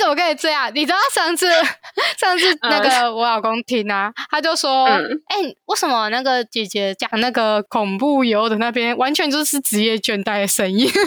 [0.00, 1.46] 且我跟你这样，你知道上次
[2.18, 10.90] 上次那个我老公听啊，他就说，哎，为什么那个姐姐讲那个恐怖游的那边，完全就是职业倦怠的声音？
[10.90, 11.00] 太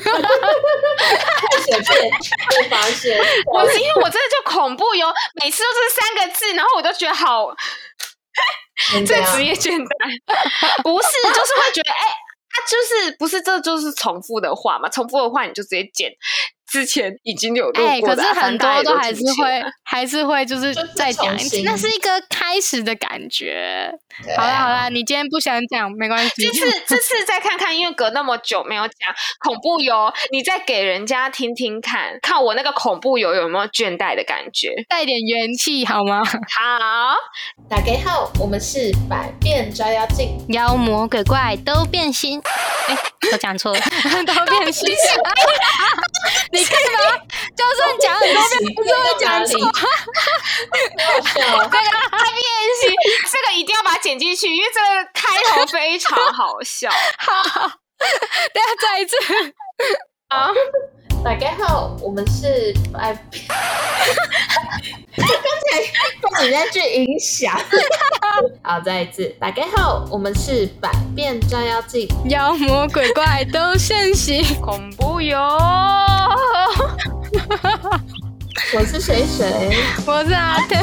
[1.60, 2.12] 随便
[2.50, 3.18] 被发现。
[3.52, 7.56] 我因为我真的就恐怖游，每次都是三个字，然后我就觉得好，
[9.06, 11.98] 这职业倦怠，不是，就是会觉得，哎，
[12.50, 14.88] 他就是不是，这就是重复的话嘛？
[14.90, 16.12] 重复的话你就直接剪。
[16.74, 23.92] 之前已经有录过，可是很多都还是会，还是会就是再讲一次，那是一个开始的感觉。
[24.36, 29.14] 好了好了，你今天不想讲没关系，这次 这次再看看，因为隔那么久没有讲
[29.46, 36.24] 恐怖游，你再给人家听听看，看我那个恐怖游有没有倦怠的感觉，带点元气好吗？
[36.26, 37.16] 好，
[37.70, 42.42] 打给号，我们是百变抓妖镜，妖魔鬼怪都变心。
[42.88, 42.98] 哎，
[43.32, 43.80] 我讲错了，
[44.26, 44.92] 都变心。
[46.52, 47.22] 你看吗？
[47.56, 49.52] 就算讲很多遍，不是会讲错。
[50.98, 51.46] 这个
[52.10, 52.42] 太变
[52.82, 52.84] 形，
[53.32, 56.90] 这个一定要把它剪进去，因为这个开头非常好笑。
[57.20, 57.70] 好，
[58.54, 59.16] 大家再一次。
[60.30, 60.52] 啊，
[61.24, 63.46] 大家好，我们是百变。
[65.16, 65.80] 刚才
[66.22, 67.60] 被你那句影响。
[68.64, 75.38] 好，再一次，打开后，我们是百变照妖镜，妖魔鬼怪都现形，恐怖哟。
[78.76, 79.76] 我是谁谁？
[80.06, 80.82] 我是阿天，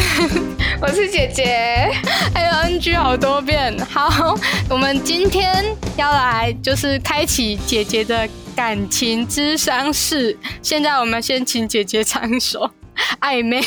[0.80, 1.90] 我是姐姐。
[2.32, 3.76] 还有 NG 好多遍。
[3.86, 4.36] 好，
[4.70, 5.64] 我们今天
[5.96, 10.38] 要来就是开启姐姐的感情之商室。
[10.62, 12.70] 现在我们先请姐姐唱一首
[13.20, 13.60] 暧昧，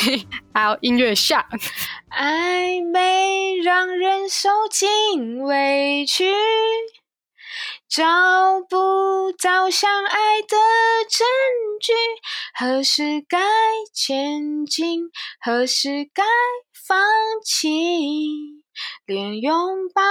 [0.52, 1.46] 还有音乐下。
[2.10, 6.32] 暧昧让人受尽委屈。
[7.88, 8.02] 找
[8.68, 10.56] 不到相爱的
[11.08, 11.24] 证
[11.80, 11.92] 据，
[12.58, 13.38] 何时该
[13.92, 16.24] 前进，何时该
[16.88, 16.98] 放
[17.44, 17.68] 弃，
[19.06, 19.54] 连拥
[19.94, 20.02] 抱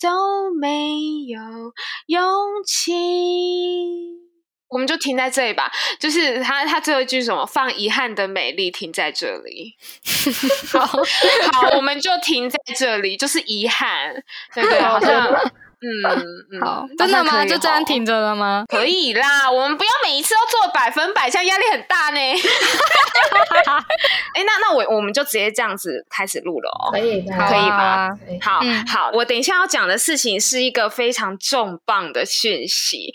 [0.00, 0.94] 都没
[1.26, 1.40] 有
[2.06, 2.22] 勇
[2.64, 4.21] 气。
[4.72, 7.44] 我们就停在这里吧，就是他他最后一句什么？
[7.44, 9.76] 放遗憾的美丽停在这里。
[10.72, 10.80] 好，
[11.52, 14.14] 好，我们就停在这里，就是遗憾，
[14.54, 14.80] 对不对？
[14.80, 15.30] 好像。
[15.84, 17.44] 嗯，好， 真的吗？
[17.44, 18.64] 就这样挺着了吗？
[18.68, 22.20] 可以啦，我们不要每一次都做百分百，这样压力很大呢。
[24.34, 26.92] 哎，那那我我们就直接这样子开始录了哦。
[26.92, 28.08] 可以，可以吧？
[28.40, 33.12] 好好，我等一下要讲的事情是一个非常重磅的讯息，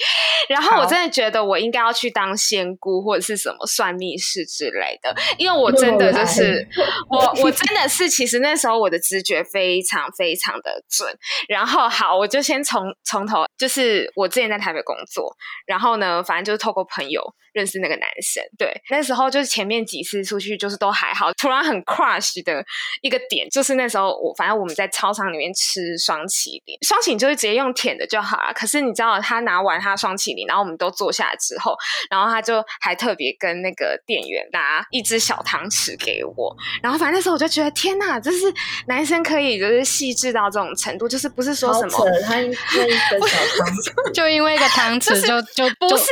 [0.49, 6.67] 然后我真的觉得我应该要去当仙姑或者是什么算命师之类的，因为我真的就是
[7.09, 11.09] 我我真的是，其实那时候我的直觉非常非常的准。
[11.47, 12.56] 然后好，我就先。
[12.63, 15.35] 从从头就是我之前在台北工作，
[15.65, 17.21] 然后呢，反正就是透过朋友
[17.53, 18.43] 认识那个男生。
[18.57, 22.63] 对，那时候就是前面几次出去就是都还好，突然很 crush 的
[23.01, 28.53] 一个点就是那时候我反正我们在操场里面吃双麒麟，双麒麟就是直接用舔的就好了。
[28.53, 31.75] 可是你知道他拿完他双麒麟，然后我们都坐下来之后，
[32.09, 38.53] 然后他就还特别跟那个店员拿一只小糖匙给我，然后反正那时候我就觉得天呐，就是
[38.87, 42.05] 男生可以就是细致到这种程度，就是不是说什么
[42.53, 42.77] 他。
[42.77, 46.05] 那一个小汤匙，就因为一个汤匙， 就就不是。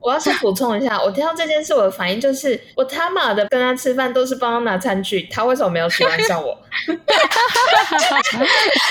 [0.00, 6.56] 我要先补充一下，我听到这件事，我的反应就是，我他妈的跟他吃饭都是帮他拿餐具，他为什么没有喜欢上我？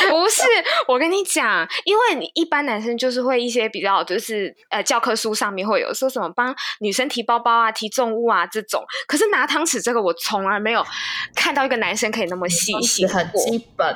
[0.09, 0.43] 不是，
[0.87, 10.85] 我跟你讲，因为你一般男生就是会一些比较，就是呃教科书上面会有说什么帮女生提包包啊、提重物啊这种，可是拿汤匙这个，我从来没有
[11.35, 13.95] 看到一个男生可以那么细心，很基本，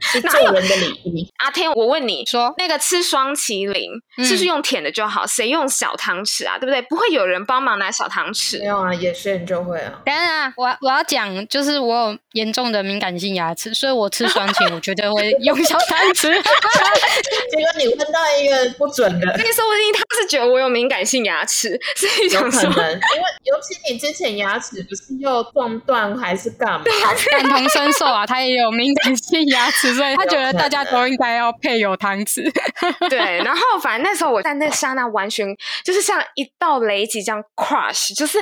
[0.00, 1.32] 是做人的礼仪。
[1.38, 2.06] 阿天，我问。
[2.06, 3.90] 你说那个吃双麒麟
[4.24, 5.26] 是不是用舔的就好？
[5.26, 6.56] 谁用小汤匙啊？
[6.56, 6.80] 对不对？
[6.82, 8.60] 不会有人帮忙拿小汤匙。
[8.60, 10.00] 没有啊，有些人就会啊。
[10.04, 16.30] 当然啊，我我要讲，就是我有严重的敏感性牙齿，所以我吃双麒，我绝对会用小汤匙。
[17.50, 22.92] 结果你问到一个不准的， 那说不定他是觉得我有敏感性牙齿，所以有可能。
[22.92, 26.84] 因为尤其你之前牙齿不是又撞断还是干嘛？
[27.32, 31.86] 感同身受啊，他也有敏感性牙齿，所以他觉得大家都应该要配有。
[31.86, 32.42] 有汤匙，
[33.08, 35.46] 对，然后反正那时候我在那刹那完全
[35.86, 38.40] 就是像一道雷击这样 crush，就是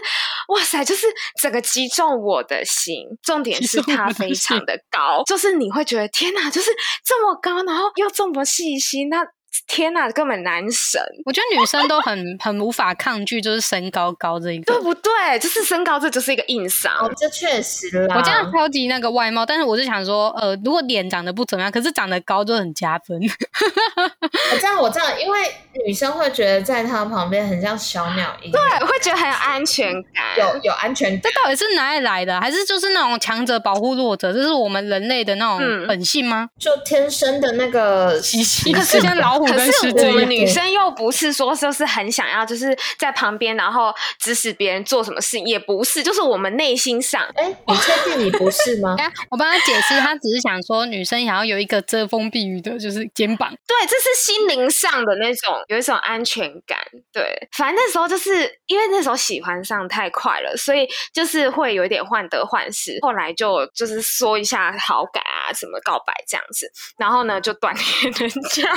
[0.48, 1.06] 哇塞，就是
[1.42, 3.04] 整个击中我的心。
[3.22, 6.70] 重点是它非常的高，就是你会觉得天哪，就是
[7.04, 9.18] 这么高，然后又这么细心，那。
[9.66, 11.00] 天呐，根本男神！
[11.24, 15.38] 我觉得女生都很 很无法抗拒，就是身高高这一个，对不对？
[15.38, 16.92] 就是身高，这就是一个硬伤。
[16.98, 18.16] 哦，这确实啦。
[18.16, 23.20] 我这样超级那个外貌，但是我是想说，呃，如果脸长得不怎么样，可是长得高就很加分。
[23.20, 25.38] 我 这样，我这样，因为
[25.86, 31.20] 女生会觉得在他旁边很像小鸟一样，对，会觉得很有安全感，有有安全感。
[31.22, 32.40] 这到底是哪里来的？
[32.40, 34.32] 还是就是那种强者保护弱者？
[34.32, 36.48] 这是我们人类的那种本性吗？
[36.58, 38.72] 就天生的那个习性？
[38.74, 47.22] 可是像老虎跟狮子，我们女生又不是说就是很想要，就是在旁边，然后指使别人做什么事，也不是，就是我们内心上。
[47.34, 48.96] 哎，你确定你不是吗？
[49.30, 53.50] 我帮他解释，他只是想说女生想要有一个遮风避雨的，就是肩膀。
[53.66, 56.78] 对，这是心灵上的那种，有一种安全感。
[57.12, 62.98] 对，反正那时候就是因为那时候喜欢上太快了，所以就是会有一点患得患失。
[63.02, 68.70] 后来就就是说一下好感啊，什么告白这样子，然后呢就断联人家，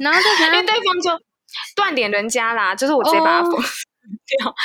[0.00, 1.24] 然后就因为对方就
[1.76, 3.62] 断点人家啦，就是我直接把他封。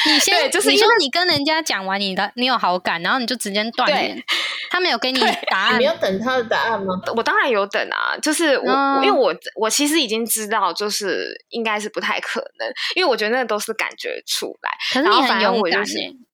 [0.05, 4.21] 你 先，就是你说你跟人家讲完你的，你有好感，然后你就直接断联，
[4.69, 5.19] 他没有给你
[5.49, 6.93] 答案，你要等他的答案吗？
[7.15, 14.71] 我当然有等啊，就是我，因为我我其实已经知道，就是应该是不太可能，因为我觉得那都是感觉出来。
[14.93, 15.83] 可是你很勇敢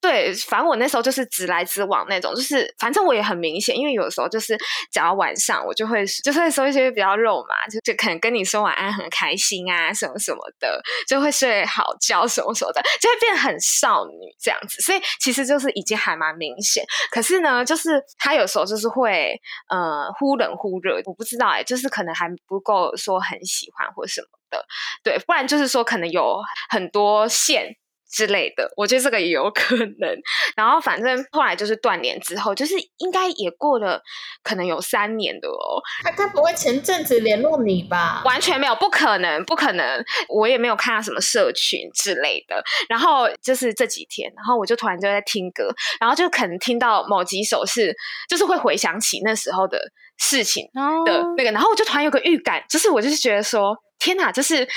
[0.01, 4.57] 对，反正我那时候就是直来直往那种，就是反正我也很明显，因为有时候就是
[4.91, 16.83] 讲到晚上我就会就会说一些比较肉嘛，就就可能跟你说晚安很开心啊什么什么的，就会睡好觉什么什么的，就会变很少女这样子，所以其实就是已经还蛮明显。
[17.11, 19.39] 可是呢，就是他有时候就是会
[19.69, 24.65] 呃忽冷忽热，我不知道哎，就是可能还不够说很喜欢或什么的，
[25.03, 26.39] 对，不然就是说可能有
[26.69, 27.75] 很多线。
[28.13, 30.15] 之类的，我觉得这个也有可能。
[30.55, 33.99] 然后反正后来就是断联之后，就是应该也过了
[34.43, 35.81] 可能有三年的哦。
[36.03, 38.21] 他他不会前阵子联络你吧？
[38.23, 40.05] 完全没有，不可能，不可能。
[40.29, 42.63] 我也没有看到什么社群之类的。
[42.87, 47.95] 然后就是这几天，然后我就突然就在听歌，然后就可能听到某几首是，
[48.29, 49.79] 就是会回想起那时候的
[50.19, 50.69] 事情
[51.03, 51.51] 的那个。
[51.51, 54.67] 然后我就突然有个预感，就是我就是觉得说，天哪，就是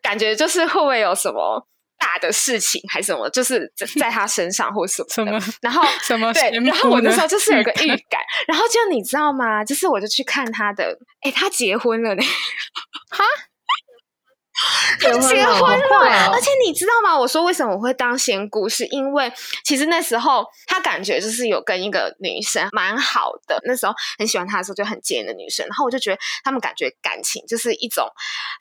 [0.00, 1.66] 感觉就是会不会有什么？
[2.04, 9.64] 大的事情还是什么，就是在他身上或什么的，然后 什么对，然后我那时候就是有个 预感，然后就你知道吗？
[9.64, 12.22] 就是我就去看他的，哎，他结婚了呢，
[13.08, 13.24] 哈。
[15.00, 17.18] 他结婚了，而且你知道吗？
[17.18, 19.32] 我说为什么我会当仙姑，是因为
[19.64, 28.06] 其实那时候他感觉就是有跟一个女生蛮好的，那时候很喜欢他的时候就很贱的女生，然后我就觉得他们感觉感情就是一种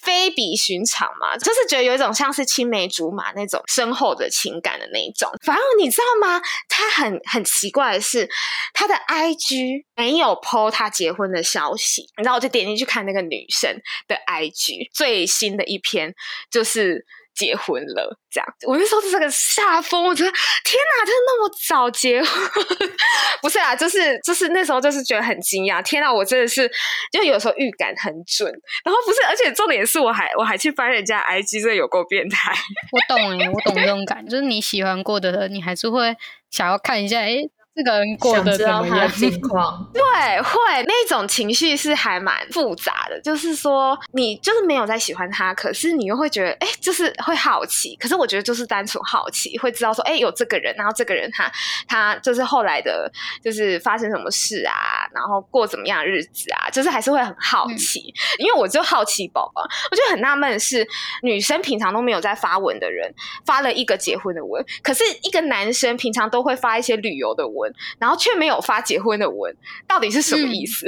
[0.02, 5.30] 非比寻常嘛，就是觉得有一种像是青梅竹马那种深厚的情感的那一种。
[5.46, 6.42] 反正你知道吗？
[6.68, 8.28] 他很很奇怪的是，
[8.74, 13.72] 他的 IG 没有 PO 他结婚的消息，然后我就点进去看那个女生
[14.08, 15.80] 的 IG 最新的一。
[15.84, 16.14] 篇天
[16.50, 17.06] 就是
[17.36, 22.50] 结婚了，这样我那时候是个下风，我觉得天哪，真的那么早结婚？
[23.42, 26.70] 不是啊，就是就是那时候就是觉得很惊讶，天哪，我真的是
[27.12, 28.52] 就有时候预感很准，
[28.84, 32.54] 然后不是，而且重点是我还我还去翻人家 IG，这有够变态。
[32.92, 36.16] 我懂哎，我懂这种感，就是你喜欢过的，你还是会
[36.50, 37.38] 想要看一下，哎。
[37.76, 39.10] 这个人过得怎么样？
[39.12, 40.02] 情况 对，
[40.42, 43.20] 会那种情绪是还蛮复杂的。
[43.22, 47.96] 就是说，你就是没有在喜欢他，可是你又会觉得，哎，就是会好奇。
[47.96, 51.52] 可是我觉得就是单纯好奇，会知道说，哎，有这个人，然后这个人他
[51.88, 53.12] 他就是后来的，
[53.44, 54.74] 就是发生什么事啊，
[55.12, 58.14] 然后过怎么样的日子啊，就是还是会很好奇。
[58.38, 60.88] 因为我就好奇宝宝，我就很纳闷是
[61.24, 63.12] 女生平常都没有在发文的人，
[63.48, 67.63] 发了一个结婚的文，可是一个男生平常都会发一些旅游的文。
[68.00, 69.56] 然后却没有发结婚的文，
[69.88, 70.88] 到底是什么意思？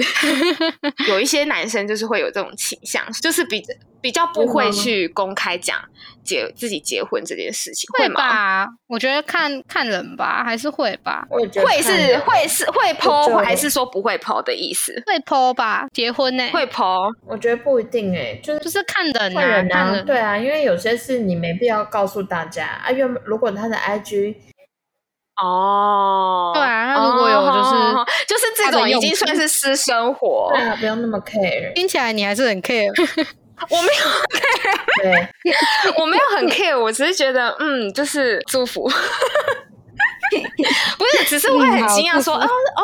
[1.10, 3.64] 有一些男生就是会有这种倾向，就是比
[4.02, 5.78] 比较不会去公开讲
[6.24, 8.68] 结自己结婚这件事情，会吧？
[8.88, 11.26] 我觉得看看人吧，还是会吧。
[11.30, 11.44] 会
[11.82, 14.94] 是会是会剖，还是说不会剖的意思？
[15.06, 16.48] 会剖吧，结婚呢？
[16.52, 17.12] 会剖？
[17.26, 22.92] 我觉得不一定哎，就是就是看人，看人啊，对啊，因为有些事你没必要告诉大家啊。
[22.92, 24.36] 因为如果他的 IG。
[25.42, 27.72] 哦，对啊，他如果有就是
[28.28, 31.74] 就是这种已经算是私生活，对啊，不用那么 care。
[31.74, 32.88] 听起来你还是很 care，
[33.70, 35.30] 我没有 care，对，
[36.02, 38.84] 我没有很 care，我只是觉得嗯，就是祝福，
[40.98, 42.82] 不是，只是会很惊讶说哦哦，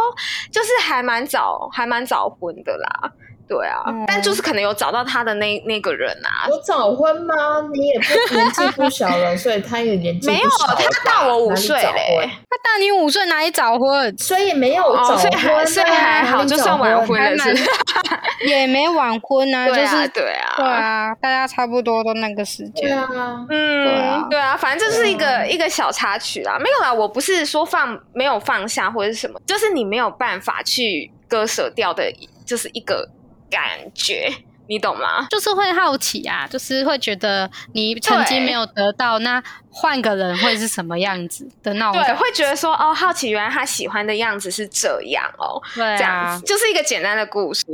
[0.51, 3.11] 就是还蛮早，还蛮早婚的啦。
[3.51, 6.47] 对啊，但就是可能有找到他的那那个人啊。
[6.47, 7.33] 有早婚吗？
[7.73, 12.29] 你也不年纪不小了，所以他也年纪没有，他大我五岁嘞。
[12.49, 14.17] 他大你五岁，哪里早婚？
[14.17, 17.61] 所以没有早婚，所以还好，就算晚婚了是。
[18.47, 22.87] 也没晚婚 啊，就是对啊，对啊，大家差不多都那个时间。
[22.87, 26.57] 对啊，嗯，对啊，反正就是一个一个小插曲啦。
[26.57, 32.11] 没有啦，我不是说放没有放下或者是什么，就是你没有办法去割舍掉的，
[32.45, 33.07] 就是一个
[33.51, 34.33] 感觉。
[34.67, 35.27] 你懂吗？
[35.29, 39.43] 就是会好奇啊，就是会觉得你曾经没有得到那。
[39.71, 42.03] 换个人会是什么样子的那种？
[42.03, 47.65] 对，会觉得说哦，好奇原来他喜欢的样子是这样哦，对，这样子就是一个简单的故事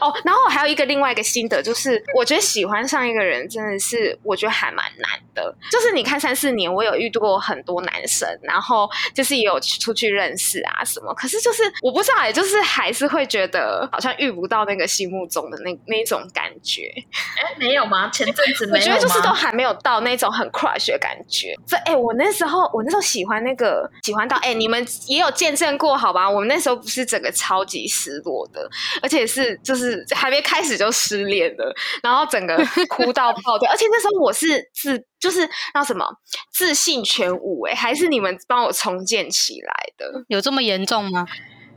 [0.00, 0.14] 哦。
[0.24, 5.54] 然后我还有一个另外一个心得，就是我觉得喜欢上一个人真的是我觉得还蛮难的。
[5.70, 16.92] 就是你看三四年，我有遇到过很多男生，然后就是也有出去认识啊什么，可是就是我不知道，也就是还是会觉得好像遇不到那个心目中的那那种感觉。
[17.36, 18.08] 哎，没有吗？
[18.12, 21.39] 前阵子我觉得就是都还没有到那种很 crush 的感觉。
[21.66, 26.28] 这哎，我那时候我那时候喜欢那个喜欢到哎，你们也有见证过好吧？
[26.28, 28.68] 我们那时候不是整个超级失落的，
[29.02, 32.56] 而且是就是还没开始就失恋了，然后整个
[32.88, 33.70] 哭到爆掉。
[33.70, 36.06] 而且那时候我是自就是那什么
[36.52, 40.24] 自信全无哎，还是你们帮我重建起来的？
[40.28, 41.26] 有这么严重吗？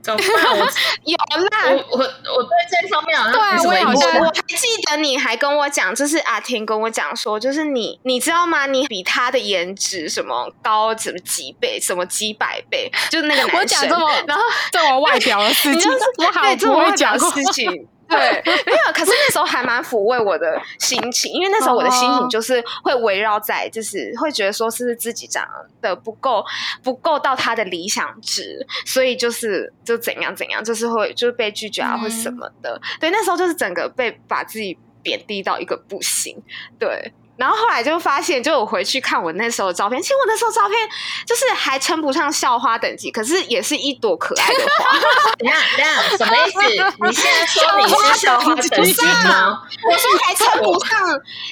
[1.06, 3.40] 有啦，我我我对这方面好像对，
[3.86, 8.66] 我我还记得你还跟我讲，就是阿婷跟我讲说，就是你你知道吗？
[8.66, 13.60] 你比他的颜值什么高什么几倍，什么几百倍，就是那个男生。
[13.60, 17.88] 我讲这么然后这么外表的事情，我好这么外表的事情。
[18.14, 18.94] 对，没有。
[18.94, 25.48] 可是那时候还蛮抚慰我的心情，因为那时候我的心情就是会围绕在，就是会觉得说是自己长
[25.82, 26.44] 得不够，
[26.84, 32.80] 不够到他的理想值，所以就是就怎样怎样，就是会就是被拒绝啊，或什么的。
[33.00, 36.42] 对，那时候就是整个被把自己贬低到一个不行。
[36.78, 37.14] 对。
[37.36, 40.78] 然后后来就发现，就我回去看我那时候的照片，其实我那时候照片
[41.26, 45.00] 就是还称不上校花等级，可是也是一朵可爱的花。
[45.40, 46.96] 等下，等下，什么意思？
[47.08, 49.62] 你现在说你是校花等级吗？
[49.90, 51.00] 我说还称不上，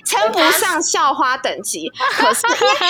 [0.06, 1.92] 称不上校花等级。
[2.12, 2.42] 可是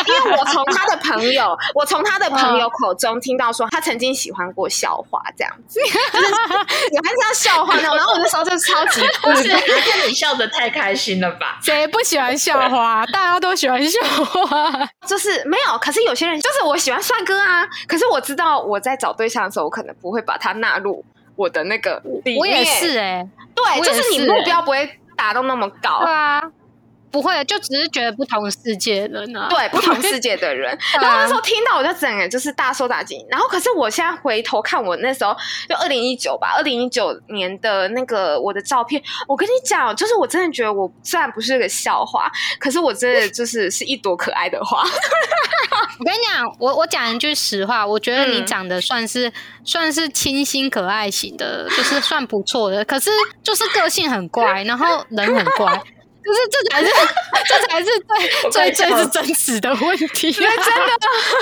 [0.08, 7.96] 因为我从他的朋友，我从他的朋友口中听到说，他曾经喜欢过校花这样子，就是喜欢像校花那种。
[7.96, 11.58] 然后我那时候就超级不是，看你笑得太开心了吧？
[11.64, 12.81] 谁不喜欢校花？
[13.12, 14.72] 大家都喜欢笑话，
[15.08, 15.78] 就是没有。
[15.80, 17.68] 可是有些人就是我喜欢帅哥啊。
[17.88, 21.04] 可是我知道我在找对象的时候，我可能不会把他纳入
[21.36, 22.40] 我的那个里面。
[22.40, 26.04] 我也是哎，对，就是你目标不会达到那么高。
[26.04, 26.42] 对啊。
[27.12, 30.78] 不会，就只是觉得不同世界的人，对不同世界的人。
[31.02, 33.24] 然后那时候听到，我就整个就是大受打击。
[33.30, 35.36] 然后，可是我现在回头看，我那时候
[35.68, 44.82] 就二零一九吧，二零一九年的那个我的照片，我跟你讲，就是我真的觉得我虽然不是个笑话，可是我真的就是是一朵可爱的花。
[46.00, 49.32] 我跟你讲，我我讲一句实话，我觉得你长得算是
[49.66, 52.84] 算是清新可爱型的，就是算不错的。
[52.86, 53.12] 可是
[53.44, 55.82] 就是个性很怪，然后人很怪。
[56.24, 56.92] 就是这才是，
[57.48, 57.88] 这才是
[58.52, 60.28] 最最最是真实的问题。
[60.30, 60.94] 因为真的，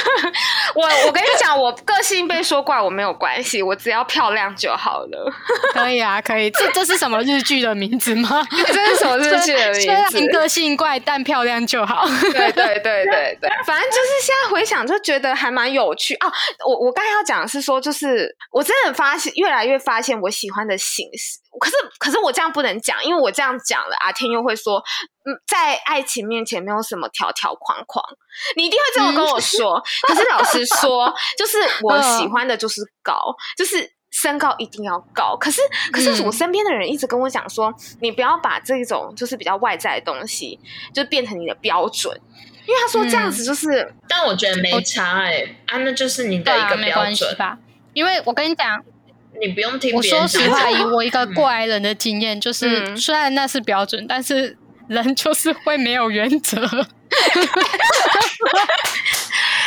[0.75, 5.33] 我我跟你讲，我个性被说怪我没有关系，我只要漂亮就好了。
[5.73, 6.49] 可以啊，可以。
[6.51, 8.45] 这这是什么日剧的名字吗？
[8.67, 10.27] 这是什么日剧的名字？
[10.31, 12.07] 个性怪但漂亮就好。
[12.31, 16.31] 对对对对对，反正就是现在回想就觉得还蛮有趣啊。
[16.65, 21.39] 我我刚才要讲的是说，就是我真的发现越来越发现我喜欢的形式。
[21.59, 24.83] 可是，可是我这样不能讲，因为我这样讲了，阿天又会说，
[25.25, 28.03] 嗯，在爱情面前没有什么条条框框，
[28.55, 29.83] 你一定会这么跟我说。
[30.03, 35.35] 可是老实说， 就是我喜欢的就是高，就是身高一定要高。
[35.37, 40.59] 可是，可是我身边的人一直跟我讲说，你不要把这种就是比较外在的东西，
[40.93, 42.15] 就变成你的标准，
[42.67, 47.57] 因为他说这样子就是，但我觉得没差哎，啊，那就是你的一个标准吧。
[47.93, 48.81] 因为我跟你讲。
[49.41, 49.95] 你不用听。
[49.95, 56.61] 我说实话，以我一个过来人的经验，就是虽然那是标准，但是人就是会没有原则。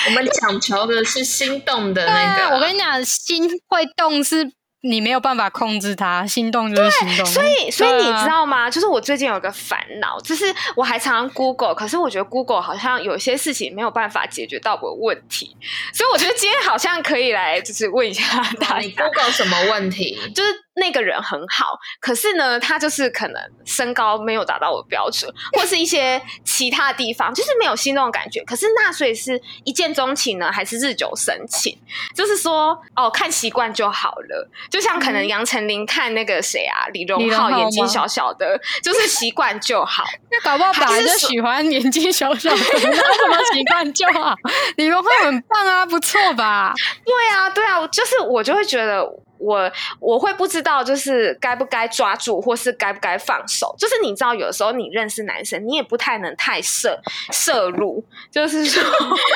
[0.07, 2.55] 我们讲求的是心动的那个。
[2.55, 4.52] 我跟你讲，心会动是。
[4.83, 7.25] 你没有办法控制它，心动就是心动。
[7.27, 8.71] 所以，所以你知道吗？
[8.71, 15.57] 就是我最近有个烦恼，就是我还常常 Google，可是我觉得 Google 好像有些事情没有办法解决到我的问题，
[15.93, 20.19] 所以我觉得今天好像可以来，就是问一下大家，Google 什么问题？
[20.35, 28.43] 就是那个人很好，可是呢，他就是可能身高没有达到我的标准， 或是一些其他地方，就是没有心动的感觉。
[28.45, 31.79] 可是那所以是一见钟情呢，还是日久生情？
[32.14, 34.50] 就是说，哦，看习惯就好了。
[34.71, 40.05] 就像可能杨丞琳看那个谁啊，李荣浩，眼睛小小的，就是习惯就好。
[40.33, 44.35] 那搞不好本来就喜欢眼睛小小的， 那什么习惯就好？
[44.76, 46.73] 李荣浩很棒啊，不错吧？
[47.05, 49.07] 对啊，对啊，就是我就会觉得。
[49.42, 49.70] 我
[50.00, 53.75] 我会不知道，就是该不该抓住，或是该不该放手。
[53.78, 57.00] 就是你知道，有时候你认识男生，你也不太能太摄
[57.32, 58.04] 摄入。
[58.30, 58.82] 就是说，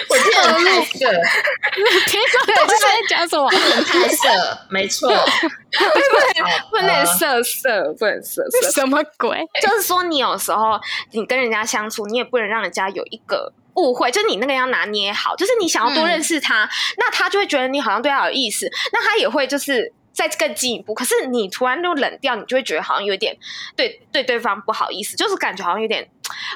[0.08, 0.98] 我听得太色，
[2.06, 3.48] 听说他在讲什么？
[3.50, 5.10] 不能太色，没错，
[6.70, 9.44] 不能色色，不能色色，什么鬼？
[9.60, 10.80] 就是说，你有时候
[11.12, 15.36] 你跟人家相处，你也不能让人家有一个误会，就是你那个要拿捏好。
[15.36, 16.68] 就是你想要多认识他，
[16.98, 19.92] 那他就会觉得你好像对他有意思，那他也会就是。
[20.16, 23.36] 再更进一步，可是你突然就冷掉，你就会觉得好像有点
[23.76, 26.08] 对对对方不好意思，就是感觉好像有点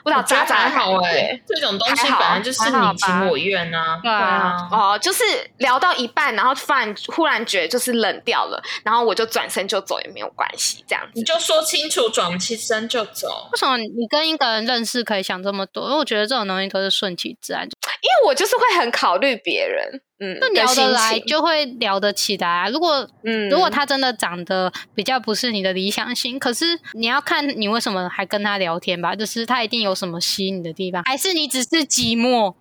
[0.02, 5.22] 不知道渣渣好哎，这种东西本来就是你情我愿啊，对啊，哦，就是
[5.58, 11.12] 聊到一半，然后突然忽然觉得就是冷掉了，然后我就转身就走也没有关系，这样子。
[11.14, 13.48] 你就说清楚，转身就走。
[13.52, 15.84] 为什么你跟一个人认识可以想这么多？
[15.84, 20.00] 因为我觉得这种东西都是顺其自然，因为我就是会很考虑别人。
[20.20, 22.46] 嗯，那聊得来就会聊得起来。
[22.46, 32.54] 啊如果嗯，如果他真的长得比较不是你的理想型，可是你要看你为什么还跟他聊天吧，就是他一定有什么吸引你的地方，还是你只是寂寞？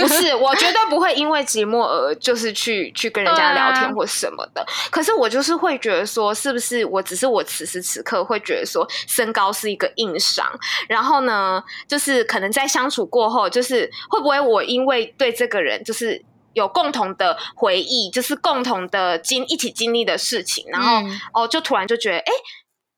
[0.00, 4.66] 不是，我绝对不会因为寂寞而就是去去跟人家聊天或什么的。
[4.90, 10.46] 可是我就是会觉得说，是不是我只是我此时此刻会觉得说身高是一个硬伤？
[10.88, 16.24] 然后呢，就是可能在相处过后，就是会不会我因为对这个人就是。
[16.52, 21.02] 有共同的回忆，就是共同的经一起经历的事情，然后
[21.32, 22.32] 哦，就突然就觉得，哎，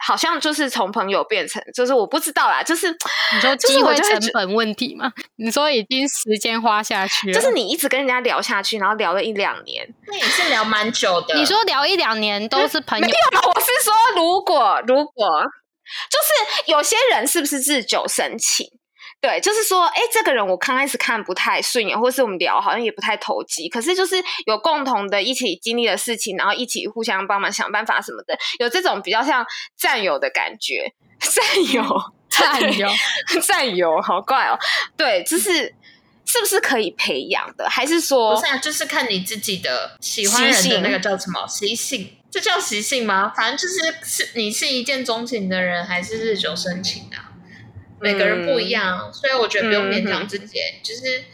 [0.04, 2.90] 好像就是从朋友变成，就是我不知道啦，就是
[3.34, 5.12] 你说机会成本问题嘛？
[5.36, 11.34] 你说已经时间花下去，就是你一直跟人家聊下去，然后聊了一两年，那也是聊蛮久的。
[11.34, 15.26] 你说聊一两年都是朋友，我是说，如果如果
[16.10, 18.66] 就是有些人是不是日久生情？
[19.22, 29.46] 对，就是说，哎，这个人我刚开始看不太顺眼，或是我们聊好像也不太投机，可是就是有共同的一起经历的事情，然后一起互相帮忙想办法什么的，有这种比较像
[29.78, 31.84] 战友的感觉， 战友，
[32.28, 32.88] 战友，
[33.40, 34.58] 战友，好怪哦。
[34.96, 35.72] 对，就是
[36.26, 43.32] 是不是可以培养的，还是说，不是，啊就是看你自己的喜欢人的那个叫什么习性，这叫习性吗？
[43.36, 47.30] 反正就是是你是一见钟情的人，还是日久生情啊？
[48.02, 51.24] 每个人不一样，所以我觉得不用勉强自己，就是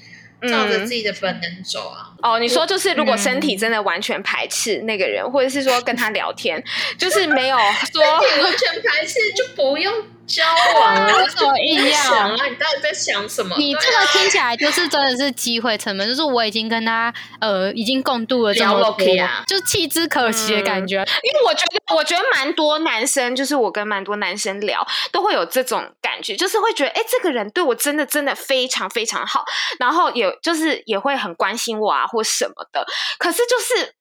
[0.49, 2.13] 照着自己的本能走啊。
[2.23, 6.63] 哦，你说就是如果身体真的完全排斥那个人，或者是说跟他聊天，
[6.99, 7.57] 就是没有
[7.93, 8.21] 说完
[8.57, 9.93] 全排斥，就不用。
[10.29, 10.45] 交
[10.79, 12.47] 往为什么一样 啊？
[12.47, 13.57] 你到底在想什么？
[13.59, 19.07] 你这个听起来就是真的是机会成本，就是我已经跟他呃已经共度了这么多，
[19.47, 20.97] 就弃之可惜的感觉。
[20.97, 29.45] 因为我觉得，我觉得蛮多男生，就是我跟蛮多男生聊，都会有这种感觉，就是会觉得，哎，这个人对我真的真的非常非常好，
[29.79, 32.87] 然后也就是也会很关心我啊，或什么的。
[33.19, 33.95] 可是就是。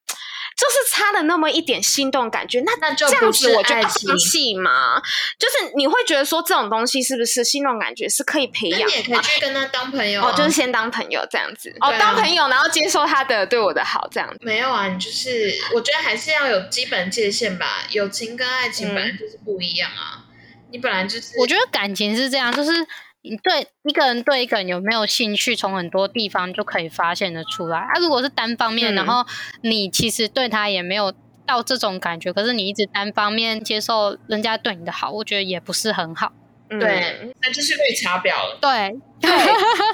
[0.57, 4.99] 就是差了那么一点心动感觉，那那就这样子我就放弃嘛。
[5.37, 8.79] 就是你会觉得说这种东西是不是心动感觉是可以培养？
[8.89, 14.35] 你也可以去跟他当朋友哦，就是先当朋友这样子哦，当朋友然后接受他的对我的好这样。
[14.41, 17.83] 没有啊，你就是我觉得还是要有基本界限吧。
[17.91, 20.25] 友情跟爱情本来就是不一样啊。
[20.71, 22.71] 你本来就是我觉得感情是这样，就是。
[23.29, 27.79] 你对一个人对一个人有没有兴趣，从很多地方就可以发现的出来。
[27.79, 29.25] 啊，如果是单方面，然后
[29.61, 31.13] 你其实对他也没有
[31.45, 36.31] 到这种感觉，可是你一直单方面接受人家对你的好，我觉得也不是很好。
[36.69, 38.57] 对，那就是绿茶婊了。
[38.61, 38.99] 对。
[39.19, 39.32] 对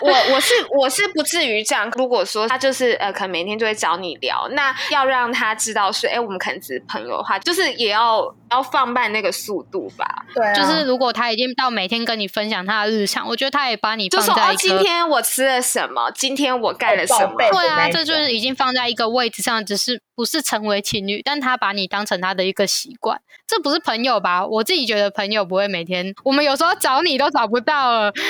[0.02, 1.90] 我我是 我是不至于这样。
[1.96, 10.06] 如果说他就是呃，可能每天就会找你聊，那要让他知道是哎，我们可能只是朋友的话，就是也要要放慢那个速度吧。
[10.36, 17.36] 对，就是如果他已经到每天跟你分享他的日常，我觉得他也把你就说哦，今天我吃了什么，今天我干了什么。
[17.38, 24.46] 对啊，这就是已经放在一个位置上，只是不是成为情侣，但他把你当成他的一个习惯，这不是朋友吧？
[24.46, 28.12] 我自己觉得朋友不会每天，我们有时候找你都找不到了。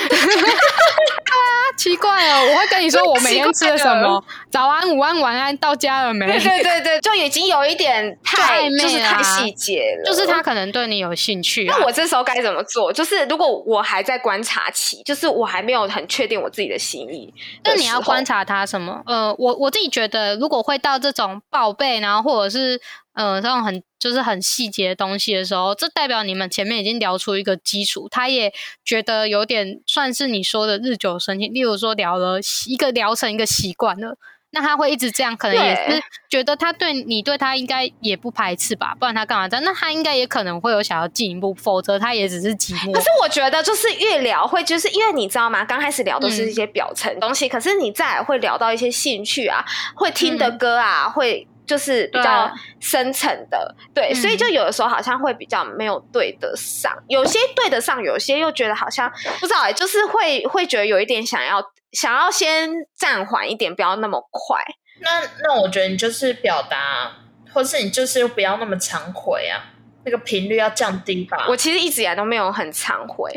[0.84, 2.48] 对 啊，奇怪哦！
[2.52, 6.26] 我会跟你说我每天吃了什么，早安、午安、晚安，到家了没？
[6.38, 10.04] 对对对，就已经有一点太就是太细节了。
[10.04, 11.64] 就就是他可能对你有兴趣。
[11.64, 12.92] 那我这时候该怎么做？
[12.92, 17.32] 就是如果我还在观察期，就是我还没有很确定我自己的心意，
[17.64, 19.02] 那你要观察他什么？
[19.06, 22.80] 呃，我我自己觉得，如果会到这种报备，然后或者是
[23.14, 28.52] 呃这种很就是很细节的东西的时候，这代表你们前面已经聊出一个基础，他也
[28.84, 31.52] 觉得有点算是你说的日久生情。
[31.52, 34.16] 例如说聊了一个聊成一个习惯了。
[34.56, 36.00] 那他会一直这样，可能也是
[36.30, 39.64] 觉得他对你对他应该也不排斥吧，不然他干嘛这样？
[39.64, 42.92] 那他应该也可能会有想要进一步，否则他也只是寂寞。
[42.92, 45.64] 可是我觉得就是越聊会，就是因为你知道吗？
[45.64, 49.64] 刚开始聊都是一些表层东西，可是你再会聊到一些兴趣啊，
[49.96, 52.50] 会听的歌啊，会就是比较
[52.80, 61.62] 深层的，对，所以就有的时候好像会比较没有对得上，有些对得上，有些又觉得好像不知道哎，就是会会觉得有一点想要。
[61.94, 64.60] 想要先暂缓一点，不要那么快。
[65.00, 67.12] 那那我觉得你就是表达，
[67.52, 69.62] 或是你就是不要那么常回啊，
[70.04, 71.46] 那个频率要降低吧。
[71.48, 73.30] 我其实一直以来都没有很常回，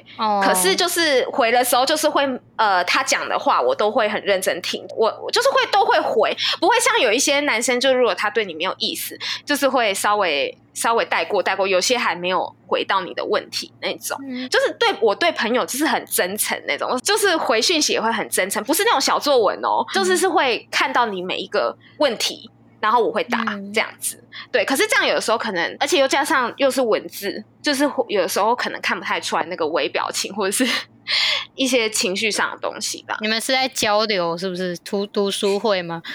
[0.44, 4.86] 可是就是回的时候，就是会呃，他讲的话我都会很认真听。
[4.96, 10.58] 我我就是会都会回，不会像有一些男生，就如果他对你没有意思，就是会稍微。
[10.78, 14.16] 稍微带过带过，有些还没有回到你的问题那种，
[14.48, 24.24] 就是对我对朋友就是很真诚那种，就是回讯息也会很真诚，不是那种小作文哦，就是是会看到你每一个问题，然后我会打这样子。
[24.52, 30.68] 对，可是这样有的时候可能，而且又加上又是文字，就是有的时候可能看不太出来那个微表情或者是。
[31.56, 33.18] 一些情绪上的东西吧。
[33.22, 36.02] 你们是在交流，是不是读读书会吗？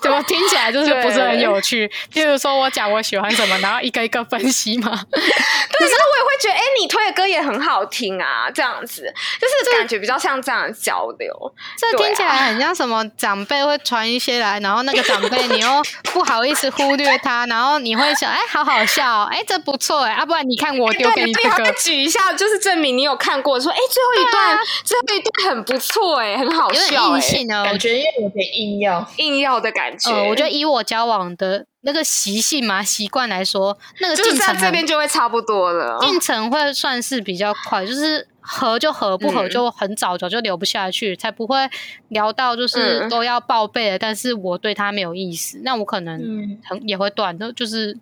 [0.00, 1.90] 怎么听起来就是不是很有趣？
[2.10, 4.90] 就是说我讲我喜欢什么，然后一个一个分析嘛。
[4.90, 9.02] 可是我也会觉得，哎，你推的歌也很好听啊，这样子
[9.40, 11.54] 就是感觉比较像这样的交流。
[11.76, 22.32] 这听起来很像什么长辈会传一些来，然后那个长辈你又不好意思忽略他，然后你会想，哎，好好笑，哎，这不错哎，要不然你看我丢给你这个，举一下。
[22.40, 27.20] 就是证明你有看过，说哎，最后一段，最后一段很不错，哎，很好笑，哎，
[27.62, 30.10] 感觉因为有点硬要，硬要的感觉。
[30.26, 41.68] 我觉得以我交往的那个习性嘛，习惯来说，那个进程这边就会差不多了，进程会算是比较快，就是合就合，不合就很早早就留不下去，才不会
[42.08, 46.18] 聊到就是都要报备了，但是我对他没有意思，那我可能
[46.64, 47.98] 很也会断的，就是。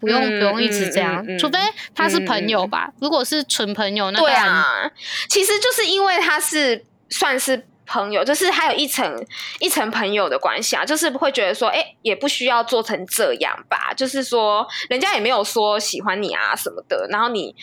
[0.00, 1.58] 不用不用一直这样，除非
[1.94, 2.90] 他是朋友吧。
[3.00, 4.90] 如果是纯朋友，那对啊，
[5.28, 9.26] 其实就是因为他是算是朋友，就是还有一层
[9.58, 13.92] 一层朋友的关系啊，就是会觉得说，哎，也不需要做成这样吧。
[13.94, 17.54] 就是说，人家也没有说喜欢你啊什么的，然后你。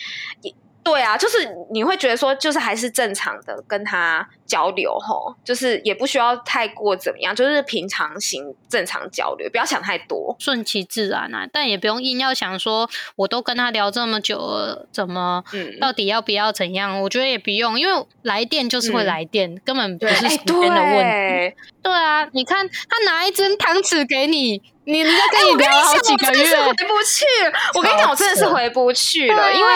[0.88, 1.36] 对啊，就是
[1.70, 11.46] 你会觉得说，就是还是正常的跟他交流吼，就是也不需要太过怎么样，就是平常心正常交流，不要想太多，顺其自然啊。
[11.52, 15.44] 但也不用硬要想说，我都跟他聊这么久了，怎么
[15.78, 17.02] 到底要不要怎样？
[17.02, 21.56] 我觉得也不用，因为来电就是会来电，根本不是时间的问题。
[21.82, 24.62] 对啊，你看他拿一针汤匙给你。
[24.88, 27.24] 你人家跟你聊好几个月，回不去。
[27.76, 29.72] 我跟你讲，我真的是回不去了，因为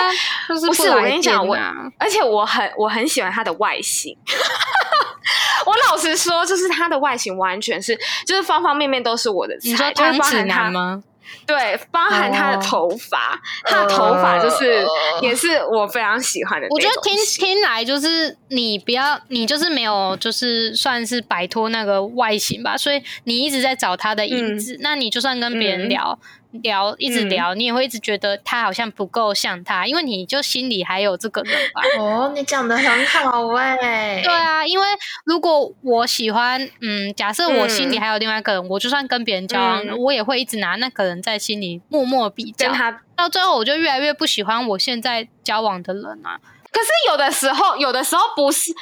[0.48, 1.54] 不是我跟你讲，我
[1.98, 4.16] 而且我很我很喜欢他的外形。
[5.66, 7.96] 我老实说，就是他的外形完全是，
[8.26, 11.02] 就是方方面面都是我的菜，就是包含他吗？
[11.46, 14.86] 对，包含他的头发，他的头发就是
[15.20, 16.66] 也是我非常喜欢的。
[16.70, 24.76] 我觉得听听来就是你不要，你就是没有，就是算是摆脱那个外形吧，所以你一直在找他的影子。
[24.80, 26.18] 那你就算跟别人聊。
[26.62, 31.82] 聊一直聊，你也会一直觉得他好像不够像他，因为你就心里还有这个人吧。
[31.98, 34.20] 哦，你讲的很好哎。
[34.22, 34.86] 对啊，因为
[35.24, 42.70] 如果我喜欢，嗯，假设我心里还有另外一个人，我就算跟别人交往，我也会一直拿那个人在心里默默比较。
[42.72, 46.38] 他到最后，我就越来越不喜欢我现在交往的人啊。
[46.70, 48.72] 可是有的时候，有的时候不是。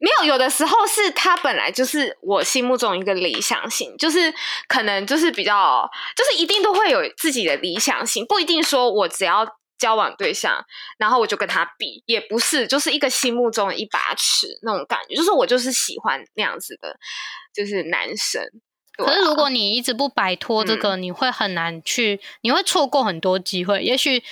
[0.00, 4.32] 没有，有的时候是他本来就是我心目中一个理想型，就是
[4.68, 9.44] 可能就是比较，就是一定都会有自己的理想型，不一定说我只要
[9.76, 10.64] 交往对象，
[10.98, 16.96] 然后我就跟他比，也不是，就是一个心目中的一把尺那种感觉，就是我就是喜欢那样子的，
[17.52, 18.40] 就是男生。
[18.96, 24.22] 可是如果你一直不摆脱这个，你会很难去，你会错过很多机会，也许。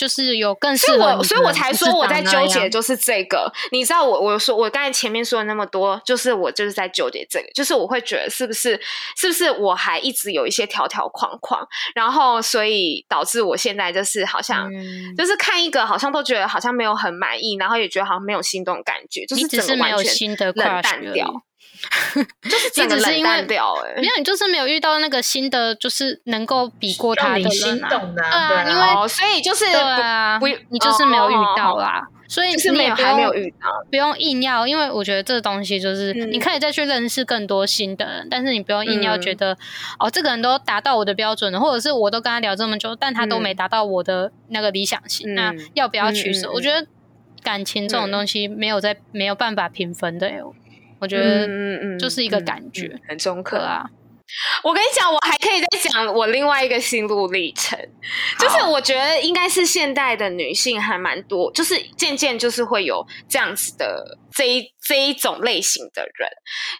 [0.00, 3.52] 就是有更适合，所以我才说我在纠结，就是这个。
[3.70, 8.80] 你知道，我我说我刚才前面说了那么多，就是我就是在纠结这个，就是我会觉得是不是
[9.14, 11.60] 是不是我还一直有一些条条框框，
[11.94, 14.70] 然后所以导致我现在就是好像
[15.18, 21.44] 就是看一个好像都觉得好像没有很满意，然后也觉得好像没有心动感觉，就是整个完全新的冷淡掉。
[22.42, 39.56] 就是整个冷淡掉，哎，没有，你就是没有遇到那个新的，就是能够比过他的人，对啊，因为所以就是对啊，不，你就是没有遇到啦，所以是没有还没有遇到，不用硬要，因为我觉得这个东西就是你可以再去认识更多新的人，但是你不用硬要觉得
[39.98, 46.50] 哦，这个人都达到我的标准了，或者是我都跟他聊这么久，但他都没达到我的那个理想型，那要不要取舍？
[46.52, 46.86] 我觉得
[47.42, 50.54] 感情这种东西没有在没有办法平分的哟。
[51.00, 53.84] 我觉得，嗯嗯，就是一个感觉，很中肯啊。
[54.62, 57.76] 我跟你讲，我还可以再讲我另外一个心路历程，
[58.38, 66.28] 就是我觉得应该是现代的女性还蛮多，就是渐渐就是会有这样子的这一这一种类型的人。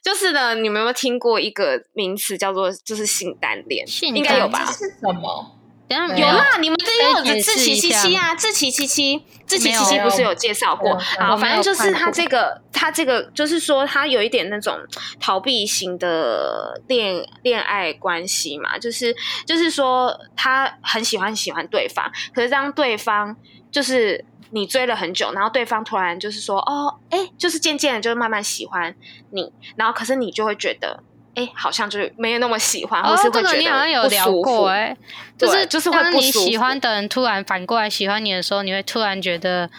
[0.05, 3.85] 就是呢，你们有没有听过一个名词叫做就是性单恋？
[4.03, 4.65] 应该有吧？
[4.67, 5.60] 是什么？
[5.97, 10.93] 有啦，你们这有自奇七七啊，自奇七七，自奇七七不是有介绍过？
[11.19, 14.79] 啊，反正就是他这个，他这个就是说，他有一点那种
[15.19, 19.13] 逃避型的恋恋爱关系嘛，就是
[19.45, 23.37] 就是说，他很喜欢喜欢对方，可是当对方
[23.73, 28.95] 就是你追了很久，然后对方突然就是说，哦，哎，就是渐渐的，就是慢慢喜欢
[29.31, 31.03] 你，然后可是你就会觉得。
[31.35, 34.97] 哎，好像就是没有那么喜欢，或是会觉得你好像有聊过哎，
[35.39, 39.71] 就是就是当你喜欢的人突然反过来喜欢你的时候，你会突然觉得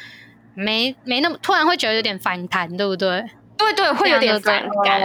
[0.54, 3.24] 没没那么突然会觉得有点反弹，对不对？
[3.58, 5.02] 对对，会有点反感。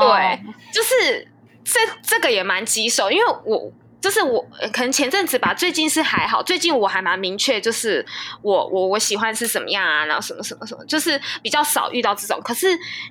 [0.00, 0.40] 对，
[0.72, 1.28] 就是
[1.64, 3.70] 这这个也蛮棘手，因为我
[4.02, 8.04] 就是我可能前阵子吧，最近是还好，最近我还蛮明确，就是
[8.42, 12.38] 我我我喜欢是什么样啊，然后什么什么什么，就是比较少遇到这种。
[12.44, 12.66] 可是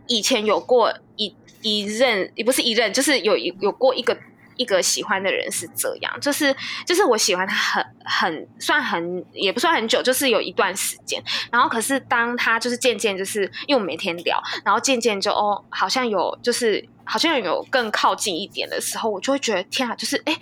[0.06, 1.36] 以前有过一。
[1.64, 4.18] 一任也不是一任，就是有一有过一个
[4.56, 6.52] 一个喜欢的人是这样，就是
[6.88, 11.24] 就是我喜欢他很很算很也不算很久，就是有一段时间。
[11.52, 20.36] 然后可是当他就是渐渐就是因为我每天聊，然后渐渐就哦好像有就是好像有更靠近一点的时候，我就会觉得天啊，就是哎。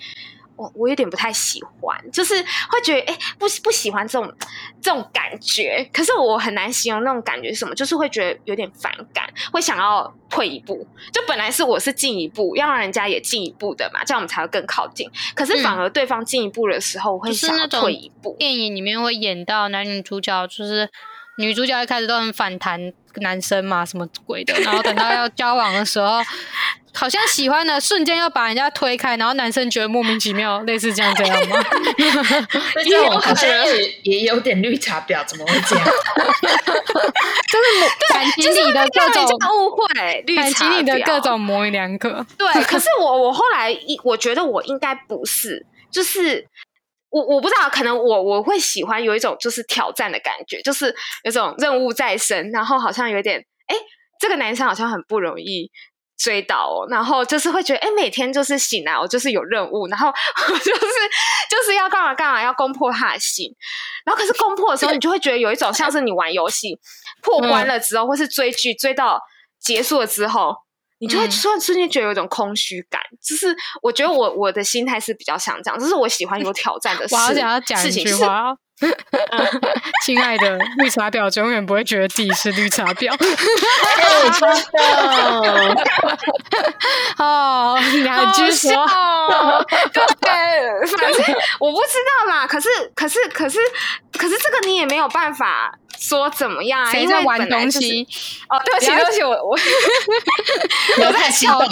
[0.60, 2.36] 我我有点不太喜欢，就是
[2.70, 4.32] 会觉得哎不不喜欢这种
[4.82, 10.86] 这种感觉，可是我很难形容那种感觉是什么，就是会觉得有点反感，会想要退一步。
[11.14, 15.10] 就本来是我是进一步，要让人家也进一步的嘛，这样我们才会更靠近。
[15.34, 18.36] 可是反而对方进一步的时候，我会想要退一步。
[18.38, 20.90] 电影里面会演到男女主角，就是
[21.40, 26.22] 女主角一开始都很反弹男生嘛，什么鬼的，然后等到要交往的时候。
[26.92, 31.56] 好像喜欢的瞬间要把人家推开，然后男生觉得莫名其妙，类似这样这样吗？
[32.84, 35.86] 这种好像也也有点绿茶婊，怎么会这样？
[37.48, 42.26] 就是感情里的各种误会，感情里的各种模棱两可。
[42.36, 46.46] 对，可是我我后来一我觉得我应该不是，就是
[47.10, 53.76] 我我不知道，可能我我会喜欢有一种就是挑战的感觉，就是有种任务在身，然后好像有点哎，
[54.20, 55.72] 这个男生好像很不容易。
[56.22, 60.82] 追到哦，然后就是会觉得，哎，每天就是醒来，我就是有任务，然后我就是
[61.50, 63.50] 就是要干嘛干嘛，要攻破他的心。
[64.04, 66.78] 然后可是攻破的时候，你就会觉得有一种像是你玩游戏
[67.22, 69.18] 破关了之后，或是追剧追到
[69.62, 70.54] 结束了之后，
[71.00, 73.02] 你就会突然瞬间觉得有一种空虚感。
[73.22, 77.16] 就是我觉得我我的心态是比较像这样，就是我喜欢有挑战的 事。
[77.16, 78.56] 我想要讲一句话。
[80.06, 83.12] 亲爱的绿茶婊，永远不会觉得自己是绿茶婊。
[84.40, 85.86] 真的
[87.18, 88.72] 哦，两句说，
[89.92, 90.32] 对，
[90.88, 92.48] 反正我不知道啦。
[92.48, 93.60] 可是，可是，可是，
[94.18, 96.92] 可是，这个你也没有办法说怎么样啊？
[96.92, 98.08] 谁在玩东西？
[98.50, 99.52] 哦，对不起，对不起，我我
[101.06, 101.66] 我在敲，我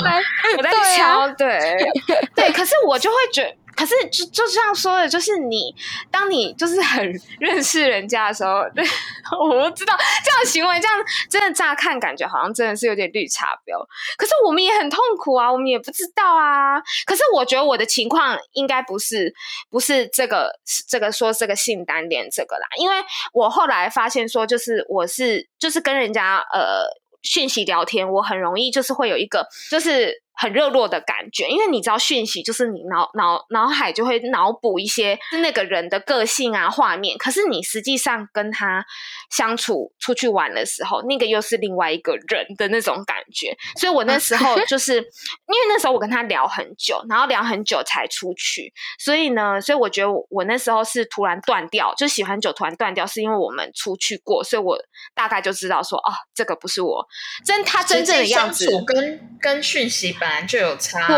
[0.63, 1.57] 在敲，对
[2.35, 2.51] 对。
[2.51, 3.55] 可是我就会觉。
[3.77, 5.73] 可是就就这样说的，就是你，
[6.09, 8.61] 当你就是很认识人家的时候，
[9.39, 10.97] 我不知道这样行为，这样
[11.29, 13.77] 真的乍看感觉好像真的是有点绿茶婊。
[14.17, 16.81] 可是我们也很痛苦啊，我们也不知道啊。
[17.05, 19.31] 可是我觉得我的情况应该不是
[19.69, 20.51] 不是这个
[20.89, 22.95] 这个说这个性单恋这个啦，因为
[23.31, 26.83] 我后来发现说，就是我是就是跟人家呃
[27.21, 30.23] 讯息聊天，我很容易就是会有一个就是。
[30.37, 38.85] 很热络的感觉，因为你知道讯息就是你脑脑脑海就会脑补一些那个人的个性啊画面，可是你实际上跟他
[39.31, 43.57] 相处出去玩的时候，那个又是另外一个人的那种感觉。
[43.79, 54.77] 所以我那时候 就是因为那时候我跟他聊很久，然后聊很久才出去，所以呢，所以我觉得我那时候是突然断掉，就喜欢久突然断掉，是因为我们出去过，所以我
[55.15, 57.07] 大概就知道说哦，这个不是我
[57.43, 60.26] 真他真正的样子，跟跟讯息吧。
[60.27, 61.15] 本来就有差，对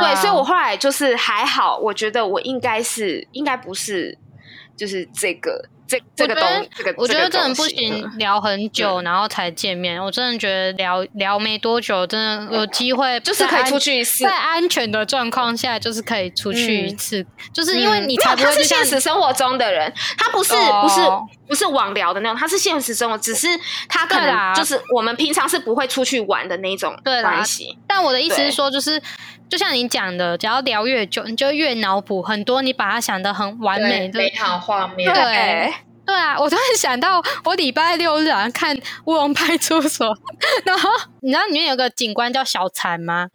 [0.00, 4.18] 对，所以我后来就是还好，我觉得我应该是应该不是，
[4.76, 10.02] 就是这个这这个东这个我觉得真的不行，聊很久然后才见面。
[10.02, 17.26] 我真的觉得聊聊没多久，真的有机会就是可以出去一次，在安全的状况下，就是可以出去一次。
[17.52, 21.00] 就是因为你才不是现实生活中的人，他不是不是
[21.46, 23.46] 不是网聊的那种，他是现实生活，只是
[23.86, 27.76] 他可能就是我们平常是不会出去玩的那种关系。
[27.86, 29.00] 但我的意思是说，就是
[29.52, 35.12] 就像你讲的，只要聊越久，你就越脑补很多，你把它想的很完美的美好画面。
[35.12, 35.70] 对。
[36.06, 40.06] 对啊，我突然想到，我礼拜六日啊看《乌龙派出所》，
[40.64, 40.88] 然后
[41.20, 43.28] 你知道里面有个警官叫小残吗？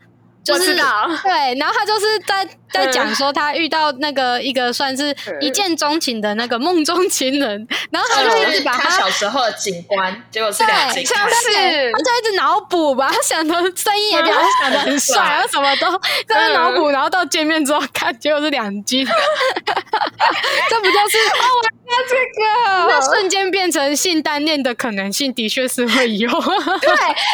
[0.48, 19.06] 就是对，然后他就是在 在讲说他遇到那个一个算是一见钟情的那个梦中情人，然后他就一直把他小时候的景观，结果是两警官，是他就一直脑补吧，他想的声音也比他想的很帅，然后什么都在脑补，然后到见面之后看，结果是两斤，
[20.70, 21.44] 这不就是 哦？
[21.88, 26.40] 我要这个，那瞬间变成性单恋的可能性的确是会有，对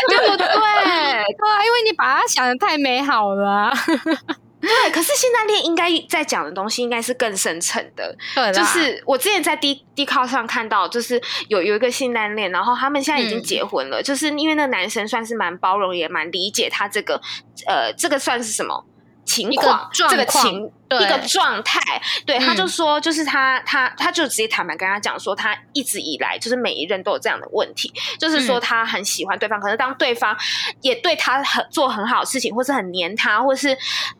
[0.07, 0.45] 对不对？
[0.45, 3.02] 对啊，因为你把他想的太美。
[3.03, 3.71] 好了，
[4.59, 17.21] 对，可是现在恋应该在讲的东西应该是更深层的，对，就是我之前在 D D 靠上看到，就是有有一个性单恋，然后他们现在已经结婚了，就是因为那个男生算是蛮包容，也蛮理解他这个，
[17.67, 18.85] 呃，这个算是什么？
[19.25, 21.79] 情况，这个情一个状态，
[22.25, 30.37] 对，他就说，就是他他他就直接坦白跟他讲说，他一直以来就是每一任都有这样的问题，就是说他很喜欢对方，可是当对方
[30.81, 33.75] 也对他很做很好的事情，或是很黏他，或是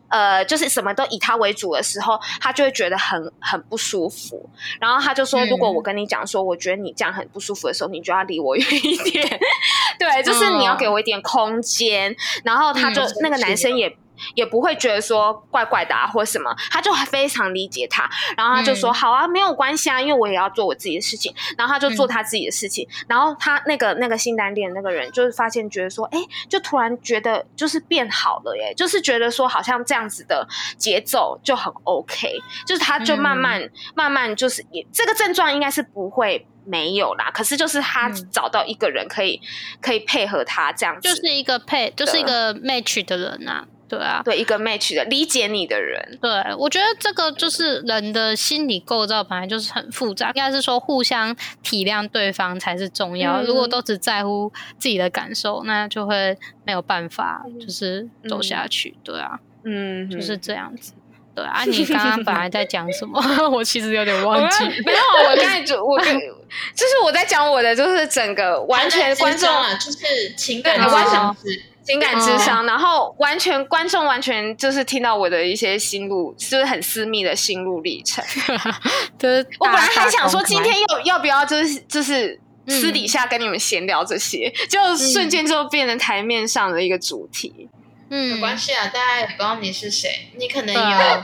[0.07, 4.49] 呃，就是什么都以他为主的时候，他就会觉得很很不舒服。
[4.79, 9.39] 然后他就说，如果我跟你讲说，我觉得你这样很不舒服的时候，你就要离我远一点，
[9.99, 12.15] 对，就是你要给我一点空间。
[12.43, 13.95] 然后他就那个男生也。
[14.35, 30.47] 也不会觉得说怪怪的啊，或什么，他就非常理解他，然后他就说好啊，没有关系啊，因为我也要做我自己的事情，然后他就做他自己的事情，然后他那个那个新单恋那个人就是发现觉得说，哎，就突然觉得就是变好了耶，就是觉得说好像这样子的
[30.77, 39.41] 节奏就很 OK，就是他就慢慢慢慢就是也这个症状应该是不会没有啦，可是就是他找到一个人可以
[39.81, 43.65] 可以配合他这样子，就是一个配就是一个 match 的人啊。
[43.87, 53.41] 对啊，对一个 match 的理解你的人，对我觉得这个就是人的心理构造本来就是很复杂，应该是说互相体谅对方才是重要。
[53.43, 58.97] 如果都只在乎自己的感受，那就会没有办法就是走下去。
[59.03, 60.93] 对啊，嗯，就是这样子。
[61.35, 63.19] 对 啊，你刚刚本来在讲什么？
[63.49, 64.63] 我其实有点忘记。
[64.85, 69.97] 没有，我刚才就我跟就是我在讲我的，就是整个完全观众啊，就是
[70.35, 71.57] 情感的完全。
[71.83, 78.23] 情感智商，然后完全观众完全就是听到我的一些心路，就是很私密的心路历程。
[79.19, 87.69] 就是我本来还想说今天要要不要就是就是私底下跟你们闲聊这些，就瞬间就变成台面上的一个主题。
[88.09, 91.23] 嗯，没关系啊，大家也不知道你是谁，你可能有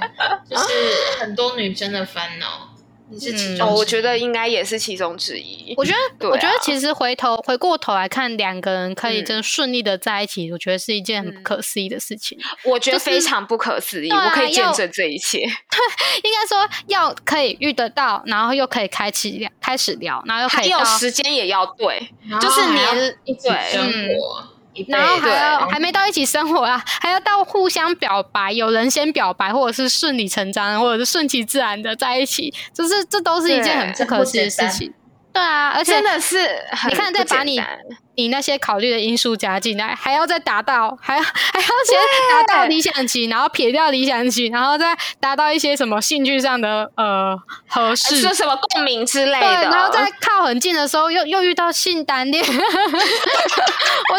[0.49, 2.68] 就是很多女生的烦恼。
[3.59, 5.73] 哦，我觉得应该也是其中之一。
[5.75, 12.37] 我觉得， 我觉得其实回头回过头来看，两个人可以真顺利的在一起，我觉得是一件很不可思议的事情。
[12.65, 15.39] 我觉得非常不可思议，我可以见证这一切。
[15.41, 24.58] 对，应该说要可以遇得到，然后又可以开启聊，开始聊，然后又可以有时间也要对，就是连一起生活。
[24.87, 34.93] 然后还要还没到一起生活啊，还要到互相表白，有人先表白，或者是顺理成章，或者是顺其自然的在一起，就是这都是一件很不可思议的事情。
[35.31, 36.37] 对啊，而且真的是
[36.87, 37.61] 你看，再把你。
[38.19, 41.97] 你那些考虑的因素加进来，还要再达到，还要还要先
[42.29, 47.33] 达到理想型，然后撇掉理想型，然后再达到一些什么兴趣上的呃
[47.69, 52.51] 合适，说什么共鸣之类的，然后在靠很近的时候又又遇到性单恋， 我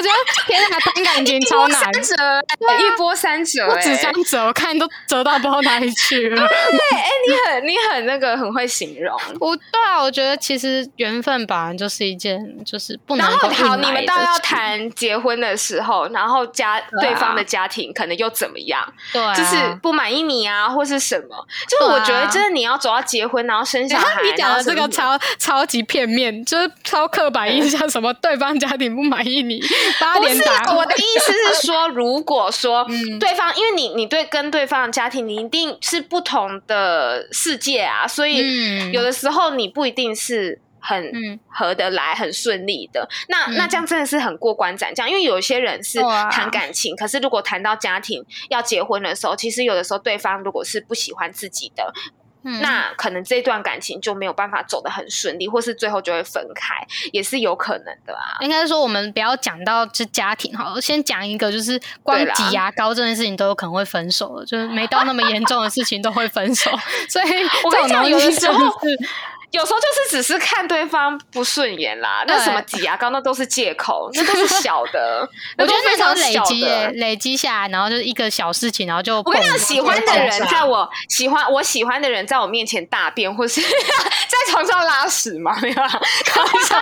[0.00, 6.36] 觉得天哪，单感情超难，一波三折，不止三折，我看都折到不知道哪里去了。
[6.48, 13.89] 对，哎，你很你很那个很会形容，我对啊，我觉得其实缘分吧，就是一件就是不能够你。
[13.90, 18.80] 你们到要谈结婚的时候， 然后家对方的家庭可能又怎么样？
[19.12, 21.46] 对，就是不满意你啊，或是什么？
[21.68, 29.60] 就是我觉得，真的你要走到结婚，然后生小孩，你讲的这个超超级片面，就是超刻板印象，什么对方家庭不满意你，
[30.00, 30.74] 八点打。
[30.74, 32.86] 我的意思是说，如果说
[33.20, 40.58] 对方，因为你你对跟对方的家庭，你一定是不同的世界啊，所以有的时候你不一定是。
[40.80, 43.08] 很合得来，很顺利的。
[43.28, 51.92] 那那这样真的是很过关斩将，因为有些人是谈感情，可是如果谈到家庭要结婚的时候，其实有的时候对方如果是不喜欢自己的
[52.42, 56.74] 那可能这段感情就没有办法走得很顺利，或是最后就会分开，
[57.12, 58.40] 也是有可能的啊。
[58.40, 66.70] 应该说，我们不要讲到这家庭好，先讲一个，就是光挤牙膏这件事情都有可能会分手了，就是没到那么严重的事情都会分手。
[67.10, 67.26] 所以
[67.62, 68.74] 我跟你讲，有的时候。
[69.50, 75.28] 有时候就是只是看对方不顺眼啦，那什么挤牙膏那都是借口， 那都是小的。
[75.58, 85.58] 我觉得非常累积累积下来，然后就是一个小事情，然后就我跟你讲，喜欢的人在我喜欢我喜欢的人在我面前大便，或是 在床上拉屎嘛？
[85.60, 86.80] 没有，开玩笑。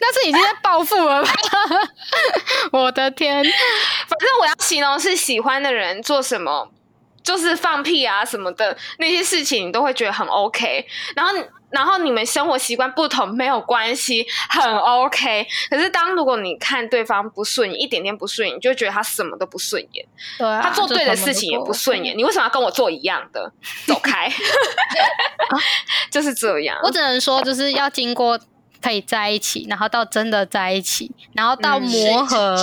[0.00, 1.30] 那是已经在报复了吧？
[2.72, 6.70] 我的天，反正我要形容是喜欢的人做什么。
[7.22, 10.84] 就是放屁啊什么的那些事情，你都会觉得很 OK。
[11.14, 11.32] 然后，
[11.70, 15.46] 然后你们生活习惯不同没有关系，很 OK。
[15.70, 20.06] 可是，当如果你看对方不顺眼，一点点不顺眼，你就觉得他什么都不顺眼。
[20.38, 23.52] 对，他做对的事情也不顺眼，你为什么要跟我做一样的？
[23.86, 24.30] 走开！
[26.10, 26.78] 就是这样。
[26.82, 28.38] 我只能说，就是要经过。
[28.82, 32.56] 可以在一起，然后到真的在一起，然后到磨合，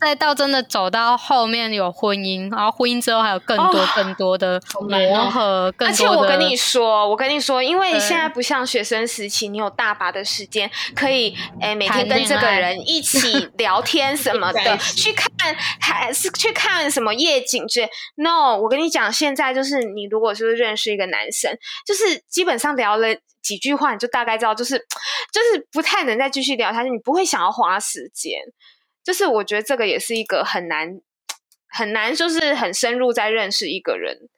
[0.00, 5.74] 再到真的走到后面有婚姻，然后婚姻之后还有更多更多的磨合。
[5.78, 15.28] 而且我跟你说，我跟你说，因为现在不像学生时期，你有大把的时间可以，哎，每天跟这个人一起聊天什么的， 去看
[15.80, 17.90] 还是去看什么夜景之类。
[18.16, 23.08] No，我跟你讲，现在就是你如果是认识一个男生，就是基本上聊了。
[23.42, 24.78] 几句话你就大概知道，就是
[25.32, 28.40] 就是不太能再继续聊下去，你不会想要花时间。
[29.04, 31.00] 就是我觉得这个也是一个很难
[31.68, 34.28] 很难，就是很深入再认识一个人。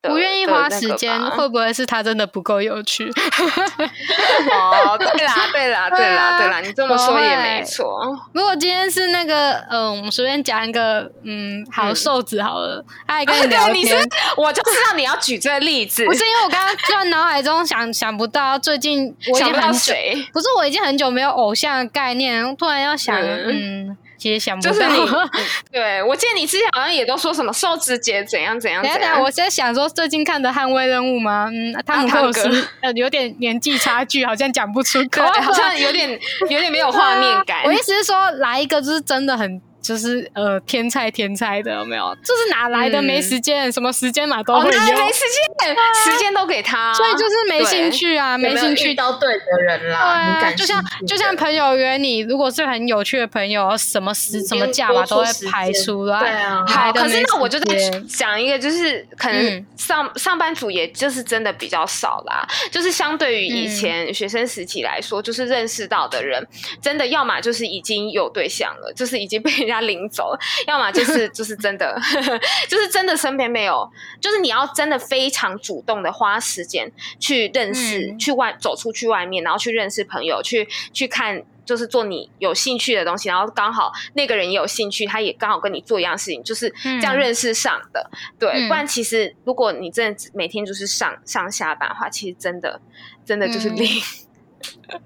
[0.00, 3.04] 不愿意花时间，会不会是他真的不够有趣？
[3.10, 8.16] 哦，对啦，对啦， 对啦，对啦，你这么说也没错。
[8.32, 19.92] 如果今天是那个，嗯，我们随便讲一个，嗯，好瘦子好了，他也跟 你聊天，我就知道你要举这个例子，不是因为我刚刚在脑海中想想不到，最近我已经很久，
[20.32, 23.96] 不是我已经很久没有偶像的概念，突然要想，嗯。
[24.18, 25.08] 其实想不到，就是你，
[25.72, 28.82] 对我记得你之前好像也都说什么瘦子节怎样怎样。
[28.82, 31.48] 等下，我在想说最近看的《捍卫任务》吗？
[31.52, 36.10] 嗯，他们克斯呃有点年纪差距，好像讲不出口，好像有点
[36.50, 37.62] 有点没有画面感。
[37.66, 39.62] 我意思是说，来一个就是真的很。
[39.88, 42.14] 就是呃，天菜天菜的有没有？
[42.22, 43.72] 就是哪来的没时间？
[43.72, 44.70] 什么时间嘛都会有。
[44.70, 45.24] 没时
[45.58, 45.74] 间，
[46.04, 48.90] 时间都给他，所以就是没兴趣啊，没兴趣。
[48.90, 56.20] 遇到对的人啦，对啊，就像就像朋友约你，如果是很有趣的朋友，什么时什么价嘛都会排出来。
[56.20, 57.74] 对啊，好，可是那我就在
[58.06, 62.46] 讲一个，就是可能上上班族，也就是真的比较少啦。
[62.70, 66.46] 就是相对于以前学生时期来说，就是认识到的人，
[66.82, 69.77] 真的要么就是已经有对象了，就是已经被人家。
[69.80, 71.98] 领走，要么就是 就是真的，
[72.68, 88.10] 就是真的身边没有，就是你要真的非常主动的花时间去认识，去外走出去外面，然后去认识朋友，去去看，就是做你有兴趣的东西，然后刚好那个人也有兴趣，他也刚好跟你做一样事情，就是这样认识上的。
[88.38, 92.80] 对，不然其实如果你真的每天就是上上下班的话，其实真的
[93.24, 93.88] 真的就是零。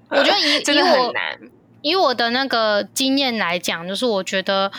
[0.09, 1.39] 我觉得以 真的很难。
[1.83, 4.71] 以我的那个经验来讲，就是我觉得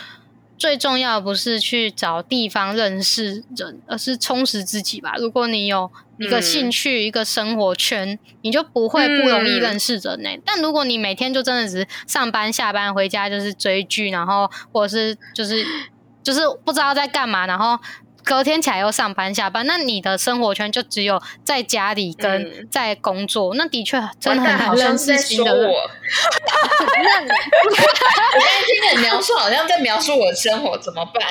[0.59, 5.15] 最重要的不是去找地方认识人，而是充实自己吧。
[5.19, 5.89] 如果你有
[6.19, 10.31] 一个兴趣、一个生活圈，你就不会不容易认识人呢。
[10.45, 15.65] 但如果你每天就真的只是上班、下班、回家就是追剧，然后或者是就是
[16.23, 17.79] 就是不知道在干嘛，然后。
[18.25, 25.70] 隔天起来又上班下班，那你的生活圈就只有在家里跟在工作，那的确真的很难认识新的人。
[25.70, 25.77] 我
[26.91, 27.05] 刚
[28.41, 31.22] 才听你描述，好像在描述我的生活，怎么办？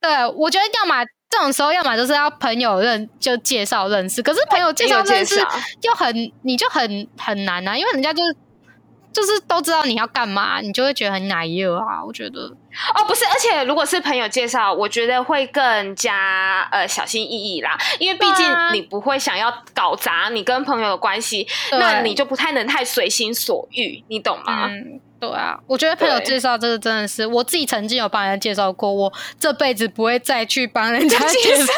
[0.00, 5.36] 对，我觉得要么这种时候，要么就是要朋友认就介绍认识，可是朋友介绍认识
[5.80, 8.36] 就很你就很很难啊，因为人家就是。
[9.18, 12.04] 就是都知道你要干嘛，你就会觉得很奶油啊。
[12.06, 12.42] 我觉得。
[12.94, 24.68] 哦，不是，而且如果是朋友介绍，我觉得会更加呃小心翼翼啦，因为毕竟你不会想要搞砸你跟朋友的关系，那你就不太能太随心所欲，你懂吗？
[24.68, 31.72] 嗯，对啊，我觉得朋友介绍这个真的是我自己曾经有帮人家介绍过，我这辈子不会再去帮人家 介绍，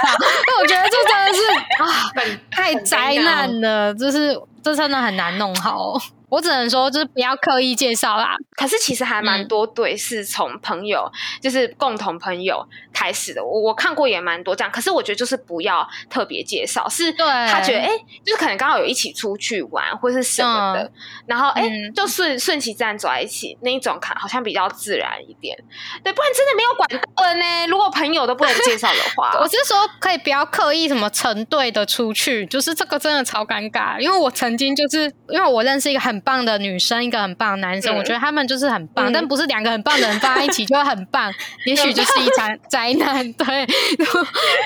[0.61, 1.41] 我觉得这真的是
[1.83, 5.95] 啊，太灾难了，就是这真的很难弄好。
[6.31, 8.37] 我只能说就是不要刻意介绍啦。
[8.57, 11.11] 可是其实还蛮多对是从朋友，
[11.41, 13.45] 就是共同朋友开始的。
[13.45, 17.89] 我我看过也蛮多这样，可是我觉得就是不要特别介绍，是他觉得哎，
[18.25, 20.93] 就是可能刚好有一起出去玩或是什么的，
[21.27, 25.57] 然后哎，就顺顺其自然走在一起那一种，看好像比较自然一点。
[26.05, 27.67] 对，不然真的没有管道呢。
[27.69, 33.99] 如果朋友都不能介绍的话， 我是说可以不要刻意什么成对的出去，就是这个真的超尴尬。
[33.99, 41.33] 因为我曾经就是因为我认识一个很棒的女生，一个很棒的男生，我觉得他们就是很棒，但不是两个很棒的人放在一起就会很棒，
[41.67, 43.33] 也许就是一场灾难。
[43.33, 43.67] 对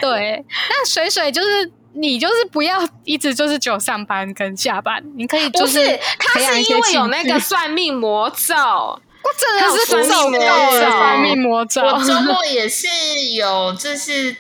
[0.01, 11.83] 对， 那水水就是你就是不要一直就是只有上班跟下班，你可以就是他是因为有那个算命魔咒，我真的是算命魔咒，算命魔咒。
[11.83, 12.87] 我周末也是
[13.35, 14.37] 有就是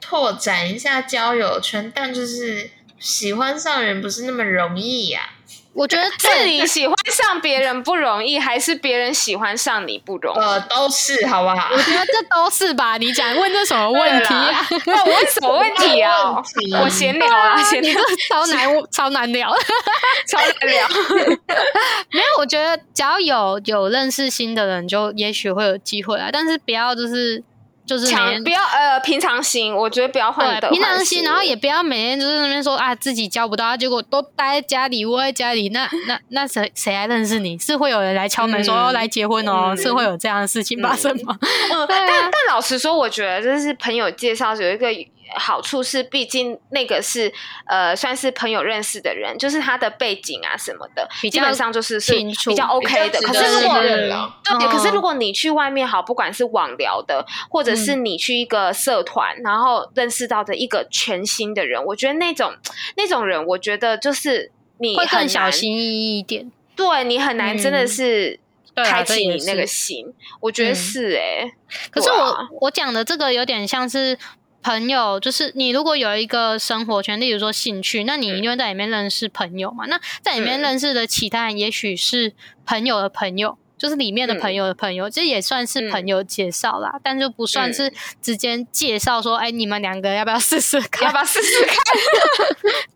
[0.00, 5.30] 拓展一下交友圈，但就是喜欢上人不是那么容易呀。
[5.76, 10.38] 我觉得 是你喜欢上别人不容易，还是别人喜欢上你不容易？
[10.38, 11.68] 呃，都是，好不好？
[11.70, 12.96] 我觉得这都是吧。
[12.96, 14.66] 你讲问这什么问题啊？
[14.86, 16.42] 问什么问题啊？
[16.82, 17.92] 我闲聊啊，闲聊
[18.28, 19.54] 超难，超难聊，
[20.26, 20.88] 超难聊。
[22.10, 26.30] 没有，我觉得只要有有认识新的人，就也许会有机会啊。
[26.32, 27.44] 但是不要就是。
[27.86, 28.06] 就是
[28.42, 37.56] 不要呃平常心，我觉得不要换平常心，然后也不要每天就是那边说啊自己交不到，结果都待在家里窝在家里，那那那谁谁来认识你？
[37.58, 39.74] 是会有人来敲门说要来结婚哦？
[39.76, 41.38] 是会有这样的事情发生吗？
[41.40, 44.88] 嗯 但但老实说，我觉得就是朋友介绍有一个。
[45.38, 47.32] 好处是，毕竟那个是
[47.66, 52.14] 呃，算是朋友认识的人，就是他的背景啊什么的，基本上就是是
[52.46, 53.20] 比较 OK 的。
[53.20, 62.54] 可是如果对，可是如果你去外面好，不管是网聊的，或者是你去一个社团，然后认识到的一个全新的人，我觉得那种
[62.96, 66.50] 那种人，我觉得就是你会更小心翼翼一点。
[66.74, 68.40] 对你很难真的是
[68.74, 71.52] 开启你那个心，我觉得是哎。
[71.90, 74.18] 可是我我讲的这个有点像是。
[74.66, 79.86] 朋友就是你，如果有一个生活圈，例如说兴趣，那你一定会在里面认识朋友嘛？
[79.86, 82.32] 那在里面认识的其他人，也许是
[82.66, 83.56] 朋友的朋友。
[83.78, 87.92] 就是里面的朋友的朋友，这也算是朋友介绍啦，但就不算是
[88.22, 91.04] 直接介绍说，哎，你们两个要不要试试看？
[91.06, 91.76] 要不要试试看？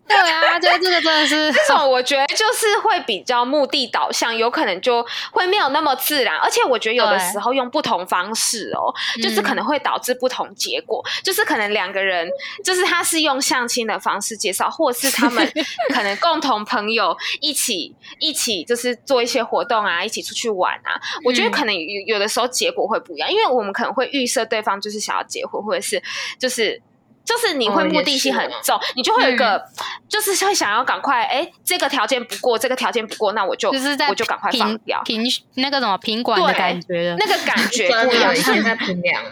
[0.11, 6.37] 对啊，这这个真的是 这种，我觉得就是会比较目的导向，有可能就会没有那么自然。
[6.37, 11.03] 而且我觉得有的时候用不同方式哦，就是可能会导致不同结果。
[11.23, 12.27] 就是可能两个人，
[12.63, 15.51] 就是他是用相亲的方式介绍，或是他们
[15.93, 20.73] 可能共同朋友一起一起就是做一些活动啊，一起出去玩。
[20.83, 26.01] 啊，我觉得可能有有的时候结果会不一样，因为我们可能会预设对方就是想要结婚，或者是
[26.39, 26.81] 就是
[27.23, 29.63] 就是你会目的性很重，你就会有一个
[30.09, 35.01] 就是会想要赶快哎，这个条件不过，这个条件不过，那我就就是在我就赶快放掉。
[35.03, 35.23] 平
[35.55, 39.23] 那个什么平管的感觉，那个感觉 不一样，在平量。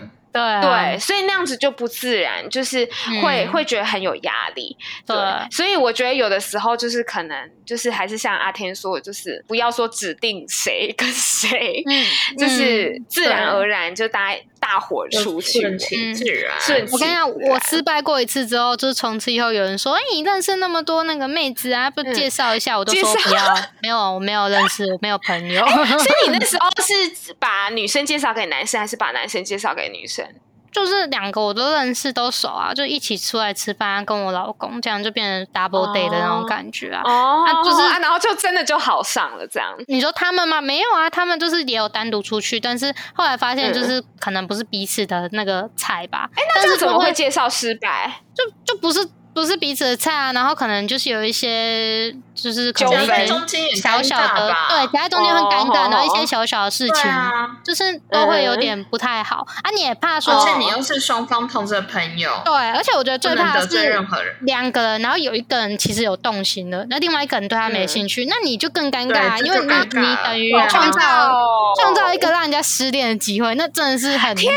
[0.62, 2.88] 对对，所以那样子就不自然，就是
[3.22, 4.76] 会会觉得很有压力。
[5.06, 5.16] 对，
[5.52, 11.84] 所以我觉得有的时候就是可能就是还是像阿天说的，就是不要说指定谁跟谁，
[12.38, 16.54] 就是自然而然就大家大伙出去，顺其自然。
[16.92, 25.66] 我跟你讲，我失败过一次之后，就是从此以后有人说：“哎，你认识那么多那个妹子啊，不介绍一下？”我都说不要，没有，我没有认识，我没有朋友。
[26.00, 30.26] 所以你那时候是把女生介绍给男生，还是把男生介绍给女生？
[30.72, 37.02] 就是两个我都认识都熟啊，就一起出来吃饭，跟我老公这样就变成 double day 的那种感觉啊。
[37.04, 39.74] 哦，就是啊，然后就真的就好上了这样。
[39.88, 40.62] 你说他们吗？
[40.62, 46.30] 没有啊，他们就是也有单独出去，但是后来发现就是可能不是彼此的那个菜吧。
[46.36, 48.22] 哎，那这怎么会介绍失败？
[48.34, 49.08] 就就不是。
[49.34, 53.08] 不是彼此的菜啊，然后可能就是有一些就是可能
[53.76, 57.12] 小小的对，夹在中间很尴尬，然后一些小小的事情，
[57.64, 59.46] 就是都会有点不太好。
[59.64, 59.70] 啊。
[59.74, 63.98] 你也怕说，而且你又是双方同着朋友，对，而且我觉得最怕的是
[64.42, 71.00] 两个人，然后有一个人其实有动心了，那另外一个人对他没兴趣，那你就更尴尬，因为你你等于创造
[71.80, 74.54] 创造一个让人家失恋的机会，那真的是很天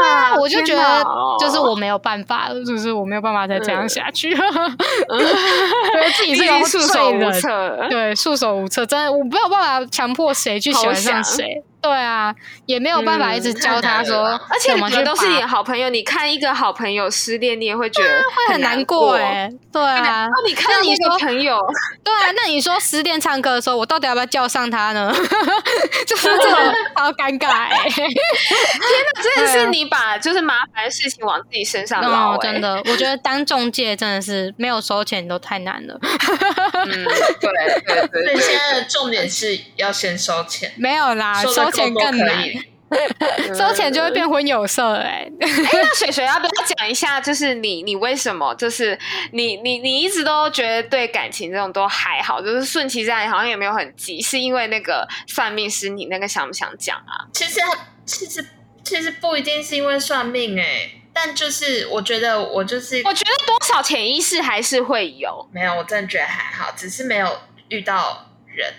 [0.00, 0.34] 哪！
[0.40, 1.04] 我就觉得
[1.38, 3.97] 就是我没有办法，就是我没有办法再这样想。
[4.12, 11.62] 去， 觉得自己是个束手无策，对，束手无策，真的，我没有办法强迫谁去喜欢上谁。
[11.80, 12.34] 对啊，
[12.66, 19.50] 也没有办法一直教他说，而且我们都是你好朋友，你看一个好朋友失恋，你也会觉得会很难过哎。
[19.72, 21.56] 对啊，那你看你个朋友，
[22.02, 25.12] 对啊，那你说失恋唱歌的时候，我到底要不要叫上他呢？
[26.06, 26.58] 就是这种
[26.96, 27.88] 好尴尬哎。
[27.88, 32.36] 天哪，真的是你把就是麻烦的事情往自己身上捞。
[32.38, 35.98] 真的，我觉得当中介真的是没有收钱都太难了。
[36.02, 37.04] 嗯，
[37.40, 37.50] 对
[37.86, 38.24] 对对。
[38.24, 42.44] 所以现在的重点是要先收钱，没有啦，收钱更难。
[43.54, 45.30] 收钱就会变婚有色哎。
[45.40, 47.20] 哎，那水水要不要讲一下？
[47.20, 48.54] 就是你，你为什么？
[48.54, 48.98] 就是
[49.32, 54.22] 你，你，你一直都觉得对感情这种都还好，就是顺其自然，好像也没有很急。
[54.22, 57.28] 是因为那个算命师，你那个想不想讲啊？
[57.34, 57.60] 其实，
[58.06, 58.46] 其实，
[58.82, 65.46] 其实不一定是因为算命哎，但就是我觉得我就是，我觉得多少潜意识还是会有。
[65.52, 67.38] 没有，我真的觉得还好，只是没有
[67.68, 68.72] 遇到人。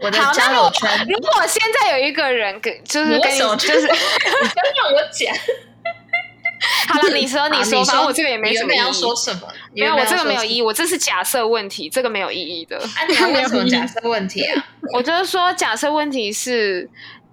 [0.00, 5.34] 我的交友圈，如果现在有一个人跟，就是跟你，就是 你先让我讲。
[6.88, 8.74] 好了，你说，你说，反正我这个也没什么。
[8.74, 9.48] 要说什么？
[9.74, 10.60] 没有，我这个没有意义。
[10.60, 12.76] 我这是假设问题，这个没有意义的。
[12.76, 14.66] 啊，你要什么假设问题啊？
[14.92, 16.88] 我就是说，假设问题是。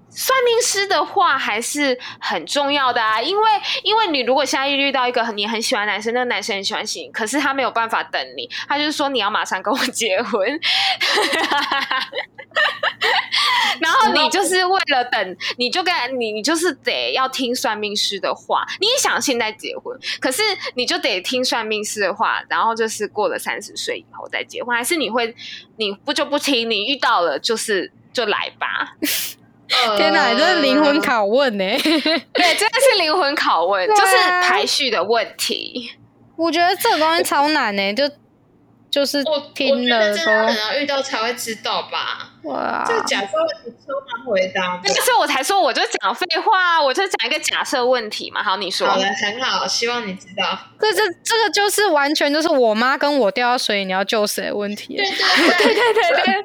[0.09, 3.43] 算命师的话还是很重要的啊，因为
[3.83, 10.41] 因为你如果现在遇到一个你很喜欢男生，那个男生很喜欢你，可是他没有办法等你，他就是说你要马上跟我结婚，
[13.79, 20.41] 然后你就是为了等，你就跟你你就是得要听算命师的话，你想现在结婚，可是
[20.73, 25.35] 你就得听算命师的话，然后就是过了三十岁以后再结婚，还是你会
[25.75, 28.95] 你不就不听，你遇到了就是就来吧。
[29.97, 31.65] 天哪，这是灵魂拷问呢！
[31.81, 35.91] 对，真的是灵魂拷问，就是排序的问题。
[36.35, 38.09] 我觉得这个东西超难呢，就。
[38.89, 39.21] 就是
[39.53, 42.26] 听了说，可能遇到才会知道吧。
[42.47, 44.79] 哇，就假设问题超难回答。
[44.83, 48.41] 那是我才说，我就讲废话，我就讲一个假设问题嘛。
[48.43, 48.87] 好，你说。
[48.87, 50.57] 好的，很好，希望你知道。
[50.79, 54.95] 这这这个就是完全就是我妈跟我掉到水里，你要救谁的问题。
[54.95, 56.35] 对对对对对对，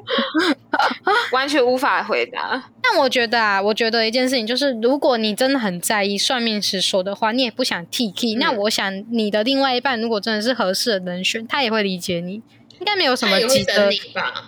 [1.31, 2.63] 完全无法回答。
[2.81, 12.41] 但我觉得啊，我觉得一件事情就是，如果你真的很在意算命师说的话，你也不想 T K，那我想你的另外一半如果真的是合适的人选，他也会理解你。
[12.83, 13.89] 应该没有什么急着，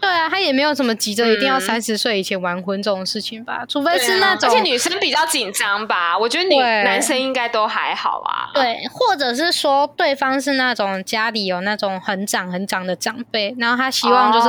[0.01, 8.51] 对啊，他也没有什么急着一定要三十岁以前完婚这种事情吧，除非是那种，而且女生比较紧张吧，我觉得你男生应该都还好啊。
[8.53, 14.47] 对，或者是说对方是那种家里有那种很长很长的长辈，然后他希望就是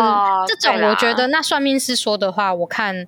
[0.49, 3.07] 这种，我觉得那算命师说的话，我看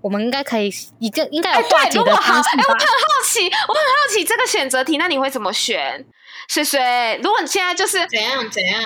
[0.00, 2.48] 我们应该可以一个应该有化解的方式。
[2.58, 6.04] 哎，我很好奇，我很好奇这个选择题，那你会怎么选？
[6.48, 8.82] 水水，如果你现在就是怎样怎样？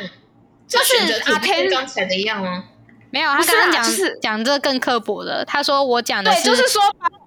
[0.70, 2.64] 就是阿天刚才的一样吗？
[3.10, 5.44] 没有，他刚刚讲是讲这更刻薄的。
[5.44, 6.80] 他说我讲的对，就是说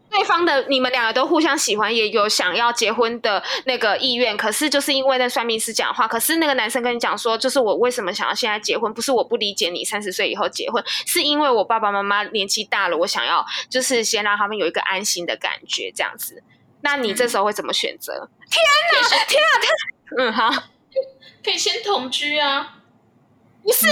[0.09, 4.37] 对方的你们两个都互相喜欢，也有想要结婚的那个意愿。
[4.37, 8.93] 可是就是因为那算命师讲话，可是那个男生跟你讲说，就是我为什么想要现在结婚？
[8.93, 16.41] 不是我不理解你三十岁以后结婚，是因为我爸爸妈妈年纪大了，我想要就是先让他们有一个安心的感觉，这样子。
[16.79, 18.29] 那你这时候会怎么选择？
[18.49, 20.63] 天哪，天哪，他嗯好，
[21.43, 22.75] 可以先同居啊。
[23.64, 23.88] 不是，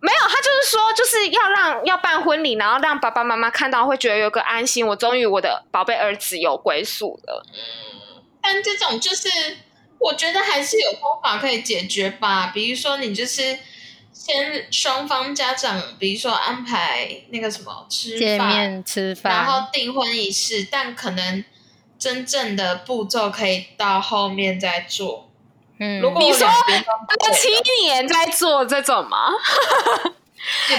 [0.00, 7.46] 没有，他就是说，就是要让要办婚礼，然后让爸爸妈妈看到，会觉得有个安心，我终于我的宝贝儿子有归宿了。
[7.52, 9.28] 嗯，但这种就是，
[9.98, 12.52] 我觉得还是有方法可以解决吧。
[12.54, 13.58] 比如说，你就是
[14.12, 21.44] 先双方家长，比如说安排那个什么吃饭、吃饭，然后订婚仪式，但可能
[21.98, 25.27] 真正的步骤可以到后面再做。
[25.80, 26.48] 嗯，你说
[27.32, 27.48] 七
[27.84, 29.30] 年在做这种吗？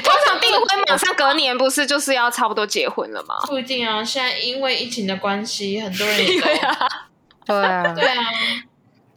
[0.03, 3.35] 通常订婚马上隔年不是就是要差不多结婚了吗？
[3.45, 6.87] 不一定啊，现在因为疫情的关系，很多人 对啊，
[7.45, 8.23] 对啊，对啊。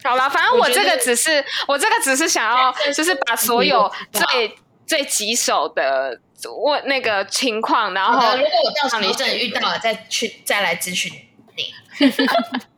[0.03, 6.19] 好了，反正我这个只是我这个只是想要，就是把所有最最棘手的
[6.61, 11.11] 问那个情况，然后如果我到时候真的遇到了，再去再来咨询
[11.55, 11.73] 你。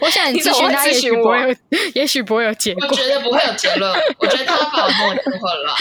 [0.00, 1.56] 我想你咨询他，也许不会，
[1.94, 2.86] 也许不会有结果。
[2.88, 3.92] 我觉得不会有结论。
[4.18, 5.74] 我觉得他把我弄混了，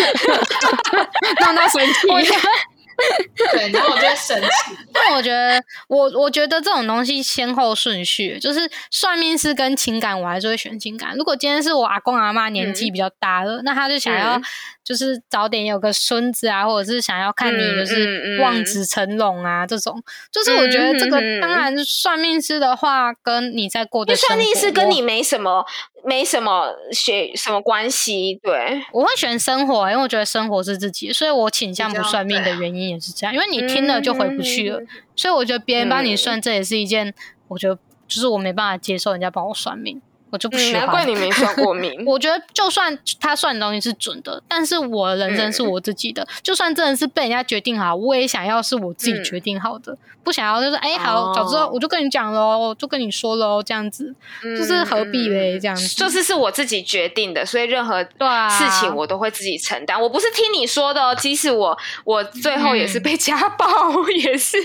[1.40, 2.08] 让他生气。
[3.54, 4.78] 对，然后我就生气。
[4.92, 11.16] 但我觉得，我我觉得这种东西先后顺序，就是算命师跟情感，我还是会选情感。
[11.16, 14.42] 如果今天是我阿公阿妈年纪比较大了，那他就想要。
[14.90, 25.64] 就是早点有个孙子啊，或者是想要看你就是望子成龙啊，这种就是我觉得这个当然算命师的话，跟你在过的算命师跟你没什么
[26.04, 28.40] 没什么学什么关系。
[28.42, 34.82] 对，我会选生活，因为我觉得生活是自己，所以我倾向不算命的原因也是这样，因为你听了就回不去了。
[35.16, 37.14] 所以我觉得别人帮你算，这也是一件
[37.50, 37.78] 我觉得
[38.08, 40.02] 就是我没办法接受人家帮我算命。
[40.32, 40.82] 我就不喜欢。
[40.84, 42.04] 难怪你没算过 命。
[42.06, 46.28] 我觉得就算他算的东西是准的，但是我的人生是我自己的。
[46.42, 55.60] 就算真的是被人家决定好，我也想要是我自己决定好的，不想要就是哎好，早知道我就跟你讲喽，就跟你说喽，这样子就是何必嘞？
[55.60, 60.00] 这样子就是是我自己决定的，所以任何事情我都会自己承担。
[60.00, 63.66] 我不是听你说的哦，即使我我最后也是被 家暴，
[64.10, 64.58] 也是，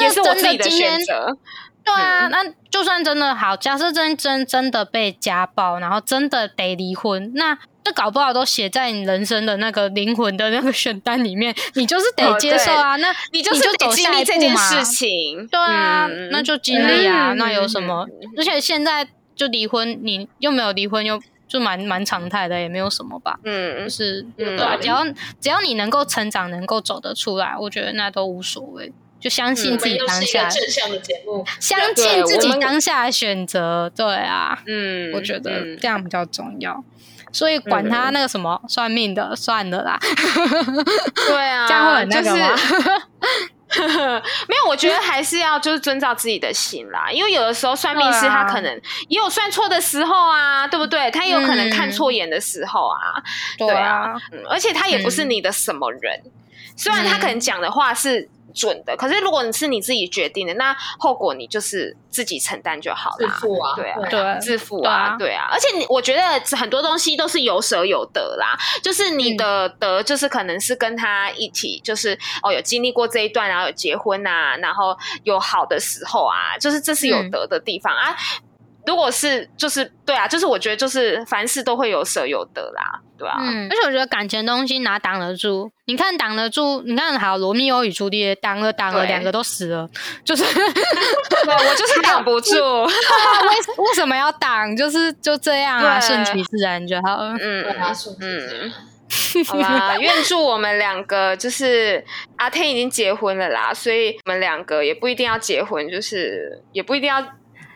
[0.00, 1.36] 也是我自己的选择。
[1.84, 12.94] 对啊，那就算真的好，假设真真真的被家暴，然后真的得离婚，那这搞不好都写在你人生的那个灵魂的那个选单里面，你就是得接受啊。
[12.96, 18.06] 那你就是得经历这件事情，对啊，那就经历啊，那有什么？
[18.36, 23.36] 而且现在就离婚，你又没有离婚，又就蛮蛮常态的，也没有什么吧。
[23.44, 25.04] 嗯，就是对啊，只要
[25.40, 28.92] 只要你能够成长，能够走得出来，我觉得那都无所谓。
[29.22, 36.82] 就相信自己当下正向的节目，相信自己当下的选择，对啊，嗯，我觉得这样比较重要。
[37.32, 39.98] 所以管他那个什么算命的，算了啦。
[41.14, 42.56] 对啊， 这样会很那个吗？
[44.48, 47.10] 没有，我觉得还是要就是遵照自己的心啦。
[47.10, 51.10] 因为有的时候算命师他可能也有算错的时候啊，对不对？
[51.10, 53.22] 他也有可能看错眼的时候啊，
[53.56, 54.12] 对啊，
[54.50, 56.20] 而且他也不是你的什么人，
[56.76, 58.28] 虽然他可能讲的话是。
[58.54, 63.16] 准的，可是如果你是你自己决定的，那后果你就是自己承担就好了。
[63.18, 65.48] 自负啊，对啊，对，自负啊，对啊。
[65.50, 68.58] 而且你，我觉得很多东西都是有舍有得啦。
[68.82, 78.14] 就是你的得，就是可能是跟他一起，就是哦，有经历过这一段，然后有结婚啊，然后有好的时候啊，就是这是有得的地方啊。
[78.86, 83.36] 如果是就是对啊，就是我觉得就是凡事都会有舍有得啦，对啊。
[83.40, 85.70] 嗯，而且我觉得感情东西哪挡得住？
[85.86, 86.82] 你看挡得住？
[86.84, 89.88] 你看好罗密欧与朱丽叶挡了挡了，两个都死了，
[90.24, 92.54] 就是 我就是挡不住。
[92.56, 94.76] 为为什么要挡？
[94.76, 97.34] 就是就这样啊，顺其自然就好了。
[97.40, 97.64] 嗯
[98.20, 98.72] 嗯，
[99.46, 102.04] 好啦，愿祝我们两个就是
[102.36, 107.24] 阿天已经结婚了啦，所以我们两个也不一定要结婚，就是也不一定要。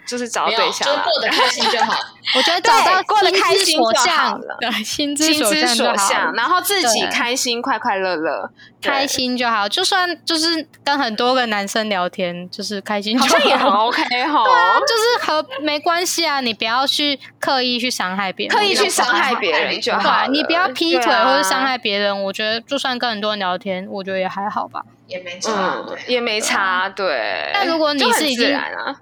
[0.06, 1.94] 就是找对象，就过得开心就好。
[2.34, 8.50] 我觉得找到过得开心就好了， 心之所向，然后自己开心，快快乐乐，
[8.82, 9.68] 开心就好。
[9.68, 14.44] 就算就是跟很多个男生聊天，就是开心，好像也很 OK 哈。
[14.44, 20.26] 对啊，就是和没关系啊，你不要去刻意去伤害别人，刻意去伤害别人就好。
[20.26, 24.82] 你不要劈腿或者伤害别人，我觉得就算跟很多人聊天，我觉得也还好吧。
[25.06, 27.50] 也没差，也没差，对。
[27.54, 28.48] 但如果你是已经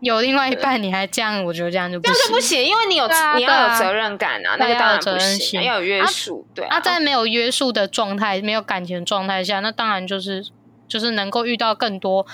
[0.01, 6.67] 有另外一半，你还这样，我觉得这样就不行就不行，因为你有你要有责任感啊，那个当然不行，要有约束，对。
[6.69, 10.45] 那在没有约束的状态、没有感情状态下，那当然就是
[10.87, 12.27] 就是能够遇到更多。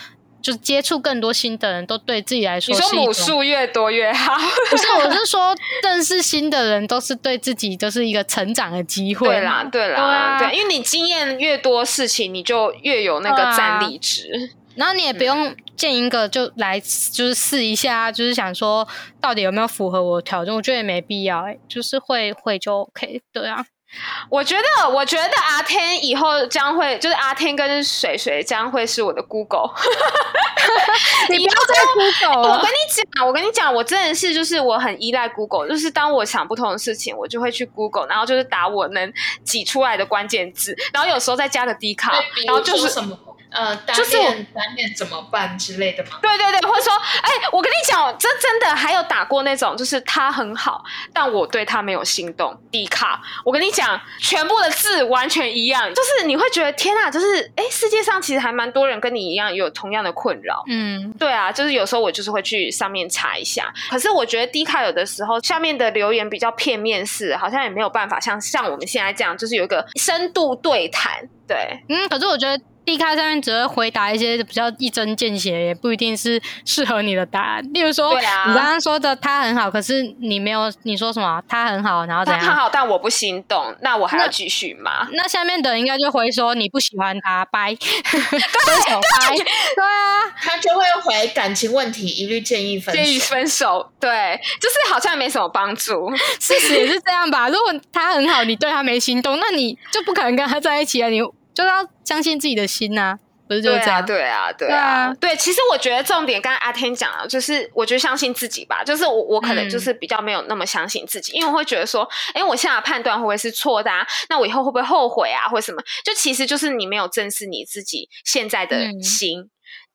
[0.42, 4.34] 就是接触更多新的人，都对自己来说，你说母数越多越好。
[4.70, 9.28] 不是，我是说认识新的人，都是对自己都是一个成长的机会。
[9.28, 14.52] 对啦，对啦，对，因为你经验越多，事情你就越有那个战力值。
[14.76, 18.86] 然后你也不用见一个就来，就是试一下，就是想说
[19.20, 20.54] 到底有没有符合我的条件。
[20.54, 23.20] 我觉得也没必要，哎，就是会会就 OK。
[23.32, 23.66] 对啊。
[24.30, 29.70] 我觉得，我觉得阿天以后将会，就是阿天跟水水将会是我的 Google。
[31.28, 39.12] 你不要再 Google 我跟你讲，我跟你讲，我真的是，就是我很依赖 Google，就是当我想不同的事情，我就会去 Google，然后就是打我能
[39.44, 42.12] 挤出来的关键字，然后有时候再加个 D 卡，
[42.46, 43.18] 然后就是什么。
[43.50, 46.18] 呃，单恋单恋怎么办之类的吗？
[46.22, 52.56] 对对对，或者说，哎，我跟你讲，这真的还有打过那种，就是他很好，但我对他没有心动。
[52.70, 60.62] 低卡，我跟你讲，全部的字完全一样，就是你会觉得天啊，就是哎，世界上其实还蛮多人跟你一样有同样的困扰。
[60.68, 71.28] 嗯，对啊，就是有时候我就是会去上面查一下，可是我觉得低卡有的时候下面的留言比较片面式，好像也没有办法像像我们现在这样，就是有一个深度对谈。
[71.48, 72.62] 对，嗯，可是我觉得。
[72.84, 77.72] D 卡上面只会回答一些比较一针见血，也不一定是适合你的答案。
[77.72, 82.42] 例如说，你刚刚说的他很好，可是你没有你说什么他很好，然后怎样？
[82.42, 85.06] 他好，但我不心动，那我还要继续吗？
[85.12, 89.36] 那下面的应该就会说你不喜欢他，拜， 分手拜。
[89.36, 93.92] 对啊，他就会回感情问题，一律建议分建议分手。
[94.00, 96.10] 对，就是好像没什么帮助。
[96.40, 97.48] 事实也是这样吧？
[97.48, 101.08] 如果他很好，你对他没心动，那你就不可能跟他在一起啊！
[101.08, 101.20] 你。
[101.62, 104.06] 就要相信自己的心呐，不是就这样？
[104.06, 105.36] 对啊，对啊，对。
[105.36, 108.82] 其实我觉得重点，刚刚阿天讲了，就是我觉得相信自己吧。
[108.84, 113.90] 就是我我可能就是比较没有那么相信自己，因为我会觉得说，哎，我现在判断会不会是错的？
[113.90, 114.06] 啊？
[114.28, 115.82] 那我以后会不会后悔啊，或者什么？
[116.04, 119.50] 就其实就是你没有正视你自己现在的心，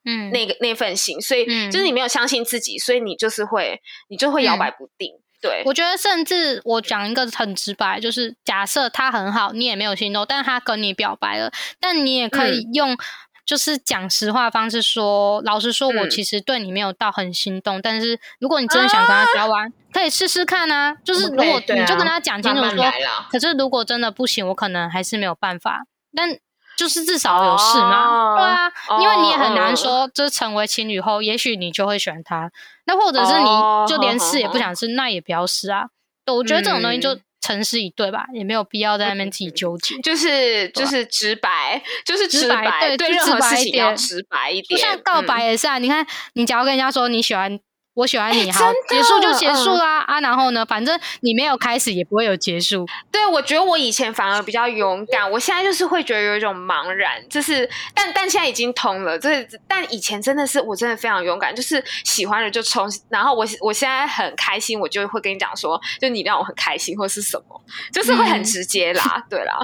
[0.06, 5.14] 嗯，那个那份心，所以就是你没有相信自己，所以你就是会你就会摇摆不定。
[5.46, 12.98] 对，我觉得甚至我讲一个很直白，就是假设他很好，你也没有心动，但是他跟你表白了，但你也可以用
[13.46, 20.96] 就是讲实话方式说，老实说，我其实对你没有到很心动，但是如果你真的想跟他交往，可以试试看啊。
[21.04, 22.86] 就是如果你就跟他讲清楚说，
[23.30, 25.86] 可是如果真的不行，我可能还是没有办法。
[26.16, 26.36] 但
[26.76, 32.52] 就是至少有事嘛，对啊，因为你也很难说，就成为情侣后，也许你就会选他。
[32.86, 35.86] 那或者是你就连试也不想试，那也不要试啊。
[36.26, 39.98] 我觉得这种东西就诚实以对吧，也没有必要在那边自己纠结。
[40.00, 44.80] 就是就是直白，就是直白，对任何事情要直白一点。
[44.80, 47.60] 就像告白也是啊，你看，你假如跟人家说你喜欢。
[47.96, 50.20] 我喜欢你，好，结束就结束啦啊！
[50.20, 52.86] 然后呢，反正你没有开始，也不会有结束。
[53.10, 59.18] 对，我觉得我以前反而比较勇敢，我现在就是会觉得有一种茫然，就是但但现在已经通了。
[59.18, 62.86] 这但以前真的是我真的非常勇敢，就是喜欢了就冲。
[63.08, 67.62] 然后我我现在很开心，我就会跟你讲说，就你让我很开心，或是什么，
[67.94, 69.26] 就是会很直接啦。
[69.30, 69.58] 对啦，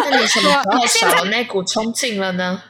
[0.00, 0.50] 那你什么
[0.86, 2.62] 时候少那股冲劲了呢？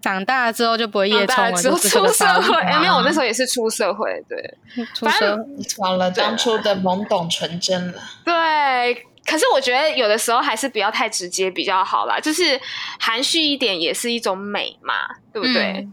[0.00, 2.56] 长大之后就不会夜冲了，出社会。
[2.62, 4.58] 哎，没有，我那时候也是出社会，对，
[4.98, 5.38] 反正
[5.78, 8.02] 完了当初的懵懂纯真了。
[8.24, 8.94] 对，
[9.26, 12.58] 可是我觉得有的时候还是不要太直接比较好啦，就是
[12.98, 14.94] 含蓄一点也是一种美嘛，
[15.32, 15.86] 对不对？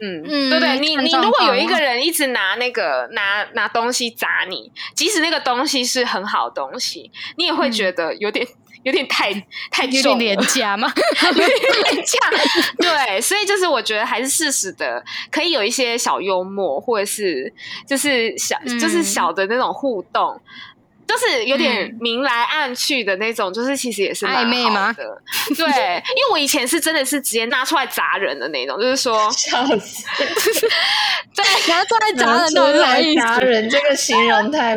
[0.00, 8.46] 嗯，对对，你你如果有一个人一直拿那个拿拿东西砸你，即使那个东西是很好东西，你也会觉得有点。
[8.84, 9.32] 有点太
[9.70, 10.92] 太重，廉价吗？
[11.26, 12.18] 有点廉价，
[12.78, 17.52] 对，所以就是我觉得还是适时的，可以有一些小幽默，或者是
[17.86, 20.40] 就是小就是小的那种互动，
[21.06, 24.94] 就是有点明来暗去的那种，就是其实也是暧昧吗？
[24.94, 30.04] 对，因为我以前是真的是直接拿出来砸人的那种，就是说， 笑死，
[31.34, 34.76] 对，拿出来砸人，拿出来砸人，这个形容太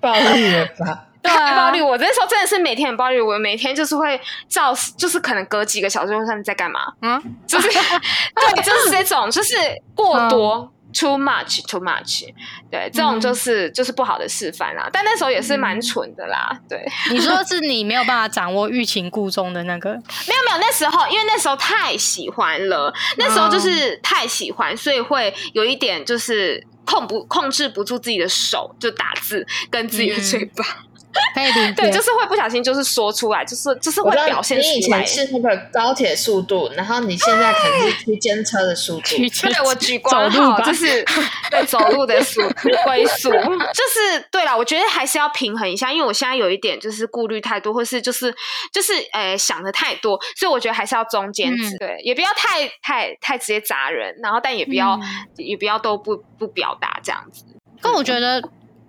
[0.00, 1.04] 暴力了吧？
[1.28, 1.80] 太暴力！
[1.80, 9.54] 我那时候真的是每天很暴力，我每天就是会照，就是可能隔几个小时问你在干嘛，嗯，就是 对，就是这种，就是
[9.94, 12.24] 过多，too much，too much，
[12.70, 14.88] 对，这种就是就是不好的示范啦。
[14.92, 16.84] 但那时候也是蛮蠢的啦，对。
[17.10, 19.90] 你说是你没有办法掌握欲擒故纵的那个？
[19.90, 30.64] 没有没有，那时候因为那时候太喜欢了，那时候就是太喜欢，所以会有一点就是控不控制不住自己的手，就打字跟自己的嘴巴。
[31.74, 34.98] 对，就是会不小心，就是说出来，就是就是会表现出来。
[34.98, 39.16] 你以前是那个高铁速度，然后你现在可能是区间车的速度。
[39.16, 41.04] 对，我举光号就是
[41.50, 42.42] 对走路的速
[42.84, 44.56] 归速，就是对了。
[44.56, 48.34] 我觉得还是要平衡一下，因为我现在有一点就是顾虑太多，或是就是
[48.72, 54.98] 就是呃想的太多，所以我觉得还是要中间值，对，也不要太太太直接砸人，然后但也不要
[55.36, 57.44] 也不要都不不表达这样子。
[57.80, 58.42] 但我觉得。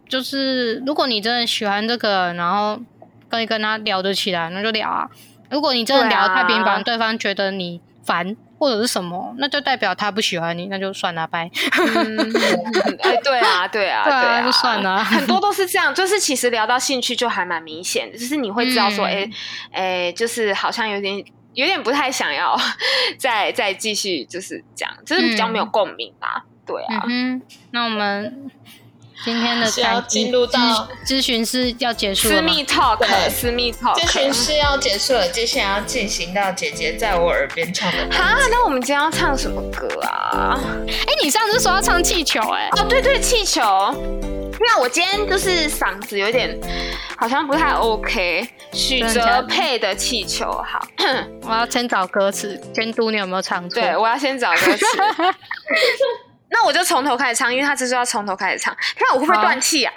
[0.10, 2.78] 就是如果你真的喜欢这个，然后
[3.30, 5.07] 可以跟他聊得起来，那就聊啊。
[5.49, 11.49] 如果你真的聊太频繁，对方觉得你烦或者是什么，那就代表他不喜欢你，那就算了，拜。
[13.01, 15.03] 哎， 对啊，对啊，对啊，就算了。
[15.03, 19.30] 很多都是这样，就是其实聊到兴趣就还蛮明显的，就是你会知道说，哎
[19.72, 22.55] 哎，就是好像有点有点不太想要
[23.18, 26.45] 再再继续，就是这样，就是比较没有共鸣吧。
[26.66, 27.41] 对啊，嗯，
[27.72, 28.51] 那我们。
[29.26, 37.98] 今天的要进入到咨询师要结束了，私密 talk，私密 talk，咨询师要结束了，接下来要进行到姐姐在我耳边唱的。
[38.12, 40.58] 哈，那我们今天要唱什么歌啊？
[40.88, 43.62] 哎，你上次说要唱气球，哎，哦，对对，气球。
[44.62, 46.58] 那我今天就是嗓子有点
[47.18, 48.48] 好像不太 OK。
[48.74, 50.86] 许哲佩的气球，好，
[51.44, 53.82] 我要先找歌词，监督你有没有唱错。
[53.82, 54.86] 对，我要先找歌词。
[56.60, 59.93] 那我就从头开始唱，因为他这是要从头开始唱，那我会不会断气啊？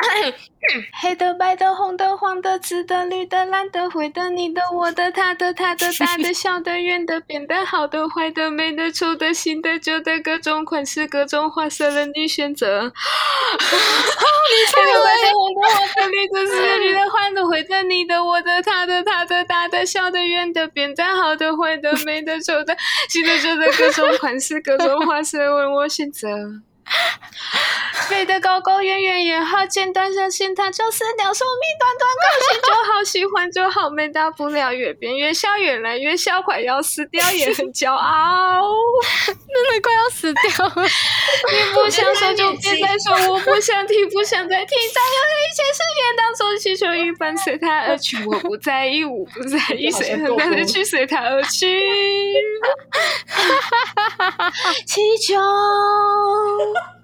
[1.02, 12.92] 黑的、白的、红的、黄的、紫的、绿的、蓝的、灰的、你的、我的、他的、他的、大的、小的、圆的、扁的、好的、坏的、美的、丑的、新的、旧的，各种款式、各种花色任你选择。
[14.72, 22.76] 黑的、白的、红的、黄的、绿的、紫的、绿的、黄的、灰的、你的、我的、他的、他的、大的、小的、圆的、扁的、好的、坏的、美的、丑的、
[23.08, 26.28] 新的、旧的，各种款式、各种花色，问我选择。
[28.08, 38.62] 飞得高高，远远也好，简单像线，它就是鸟寿命短短，高兴就好，喜欢就好，没大不了，越变越小，越来越小，快要死掉，也很骄傲，
[39.26, 40.74] 真的快要死掉了。
[41.52, 51.80] 你不想说就别再说，我不想听，不想再听，再有一些时间当做气球一般随它而去，我不在意，我不在意，谁很难的去随它而去。
[54.86, 55.34] 气球，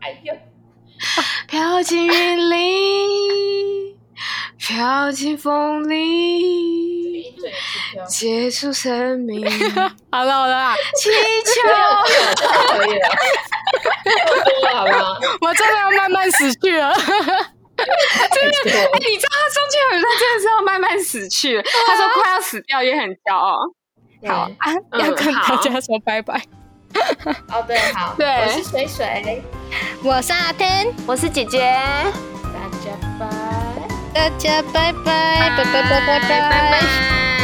[0.00, 0.34] 哎呦。
[1.46, 3.96] 飘进云里，
[4.58, 7.34] 飘进风里，
[8.08, 9.48] 结束生命。
[10.10, 11.08] 好了好了，气
[11.44, 11.52] 球
[12.76, 13.08] 可以了，
[14.74, 16.92] 好了， 我真的要慢慢死去了。
[16.92, 23.60] 真的，哎，你知道他中间有一段真的是要慢慢死去，他说快要死掉，也很骄傲。
[24.26, 26.42] 好啊，要跟大家说拜拜。
[27.52, 29.42] 哦，对，好，对，我是水水，
[30.02, 31.58] 我是阿天，我是姐姐，
[32.42, 33.26] 大家拜，
[34.14, 35.72] 大家拜拜，拜拜。
[35.72, 36.20] 拜拜。
[36.28, 37.37] 拜拜。